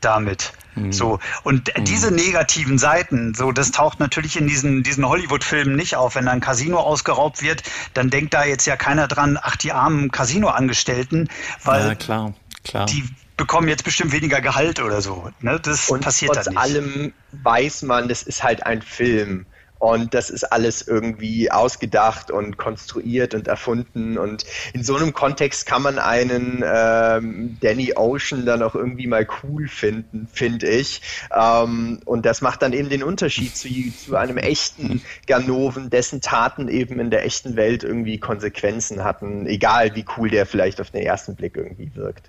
damit. 0.00 0.52
Mhm. 0.74 0.92
So. 0.92 1.18
Und 1.42 1.72
mhm. 1.76 1.84
diese 1.84 2.10
negativen 2.10 2.78
Seiten, 2.78 3.34
so, 3.34 3.50
das 3.52 3.72
taucht 3.72 3.98
natürlich 3.98 4.36
in 4.36 4.46
diesen, 4.46 4.82
diesen 4.82 5.08
Hollywood-Filmen 5.08 5.74
nicht 5.74 5.96
auf. 5.96 6.14
Wenn 6.14 6.26
da 6.26 6.32
ein 6.32 6.40
Casino 6.40 6.78
ausgeraubt 6.78 7.42
wird, 7.42 7.62
dann 7.94 8.10
denkt 8.10 8.34
da 8.34 8.44
jetzt 8.44 8.66
ja 8.66 8.76
keiner 8.76 9.08
dran, 9.08 9.38
ach, 9.40 9.56
die 9.56 9.72
armen 9.72 10.10
Casino-Angestellten, 10.10 11.28
weil 11.64 11.88
ja, 11.88 11.94
klar, 11.94 12.34
klar. 12.62 12.86
die 12.86 13.04
bekommen 13.36 13.68
jetzt 13.68 13.84
bestimmt 13.84 14.12
weniger 14.12 14.40
Gehalt 14.40 14.80
oder 14.80 15.00
so. 15.02 15.30
Ne? 15.40 15.58
Das 15.60 15.88
und 15.90 16.02
passiert 16.02 16.34
trotz 16.34 16.44
dann 16.44 16.54
nicht. 16.54 16.62
allem 16.62 17.12
weiß 17.32 17.82
man, 17.82 18.08
das 18.08 18.22
ist 18.22 18.42
halt 18.42 18.64
ein 18.64 18.82
Film. 18.82 19.46
Und 19.86 20.14
das 20.14 20.30
ist 20.30 20.42
alles 20.42 20.82
irgendwie 20.82 21.48
ausgedacht 21.52 22.32
und 22.32 22.56
konstruiert 22.56 23.34
und 23.34 23.46
erfunden. 23.46 24.18
Und 24.18 24.44
in 24.72 24.82
so 24.82 24.96
einem 24.96 25.12
Kontext 25.12 25.64
kann 25.64 25.82
man 25.82 26.00
einen 26.00 26.64
ähm, 26.66 27.56
Danny 27.60 27.92
Ocean 27.94 28.44
dann 28.46 28.64
auch 28.64 28.74
irgendwie 28.74 29.06
mal 29.06 29.24
cool 29.44 29.68
finden, 29.68 30.26
finde 30.32 30.66
ich. 30.66 31.02
Ähm, 31.32 32.00
und 32.04 32.26
das 32.26 32.40
macht 32.40 32.62
dann 32.62 32.72
eben 32.72 32.88
den 32.88 33.04
Unterschied 33.04 33.56
zu, 33.56 33.68
zu 33.92 34.16
einem 34.16 34.38
echten 34.38 35.02
Ganoven, 35.28 35.88
dessen 35.88 36.20
Taten 36.20 36.66
eben 36.66 36.98
in 36.98 37.10
der 37.10 37.24
echten 37.24 37.54
Welt 37.54 37.84
irgendwie 37.84 38.18
Konsequenzen 38.18 39.04
hatten, 39.04 39.46
egal 39.46 39.94
wie 39.94 40.04
cool 40.16 40.30
der 40.30 40.46
vielleicht 40.46 40.80
auf 40.80 40.90
den 40.90 41.02
ersten 41.02 41.36
Blick 41.36 41.56
irgendwie 41.56 41.92
wirkt. 41.94 42.28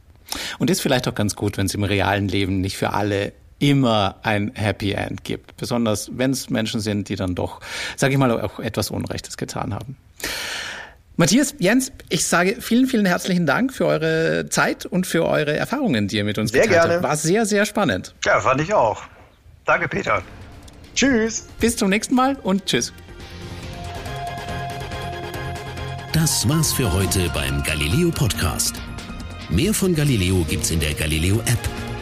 Und 0.60 0.70
ist 0.70 0.82
vielleicht 0.82 1.08
auch 1.08 1.15
ganz 1.15 1.36
gut, 1.36 1.58
wenn 1.58 1.65
es 1.65 1.74
im 1.74 1.84
realen 1.84 2.28
Leben 2.28 2.62
nicht 2.62 2.78
für 2.78 2.93
alle 2.93 3.34
immer 3.60 4.15
ein 4.24 4.52
Happy 4.56 4.91
End 4.91 5.24
gibt. 5.24 5.58
Besonders 5.58 6.10
wenn 6.13 6.32
es 6.32 6.50
Menschen 6.50 6.80
sind, 6.80 7.10
die 7.10 7.15
dann 7.15 7.36
doch, 7.36 7.60
sage 7.96 8.13
ich 8.13 8.20
mal, 8.20 8.32
auch 8.41 8.60
etwas 8.60 8.91
Unrechtes 8.91 9.38
getan 9.38 9.74
haben. 9.74 9.98
Matthias, 11.20 11.56
Jens, 11.58 11.91
ich 12.10 12.28
sage 12.28 12.58
vielen, 12.62 12.86
vielen 12.86 13.08
herzlichen 13.08 13.48
Dank 13.48 13.74
für 13.74 13.88
eure 13.88 14.50
Zeit 14.50 14.86
und 14.86 15.08
für 15.08 15.26
eure 15.26 15.56
Erfahrungen, 15.56 16.08
die 16.08 16.17
ihr 16.17 16.24
mit 16.24 16.38
uns 16.38 16.52
sehr 16.52 16.67
geteilt 16.67 16.82
gerne. 16.82 16.93
habt. 16.96 17.04
War 17.04 17.17
sehr, 17.17 17.46
sehr 17.48 17.65
spannend. 17.65 18.13
Ja, 18.24 18.39
fand 18.39 18.62
ich 18.62 18.72
auch. 18.72 19.02
Danke, 19.65 19.88
Peter. 19.88 20.22
Tschüss. 20.93 21.48
Bis 21.60 21.76
zum 21.76 21.89
nächsten 21.89 22.13
Mal 22.13 22.36
und 22.43 22.65
tschüss. 22.67 22.93
Das 26.13 26.48
war's 26.48 26.72
für 26.74 26.91
heute 26.91 27.30
beim 27.34 27.63
Galileo 27.63 28.10
Podcast. 28.12 28.76
Mehr 29.50 29.74
von 29.74 29.96
Galileo 29.96 30.46
gibt's 30.48 30.72
in 30.72 30.80
der 30.80 30.93
Galileo 30.93 31.39
App, 31.41 31.60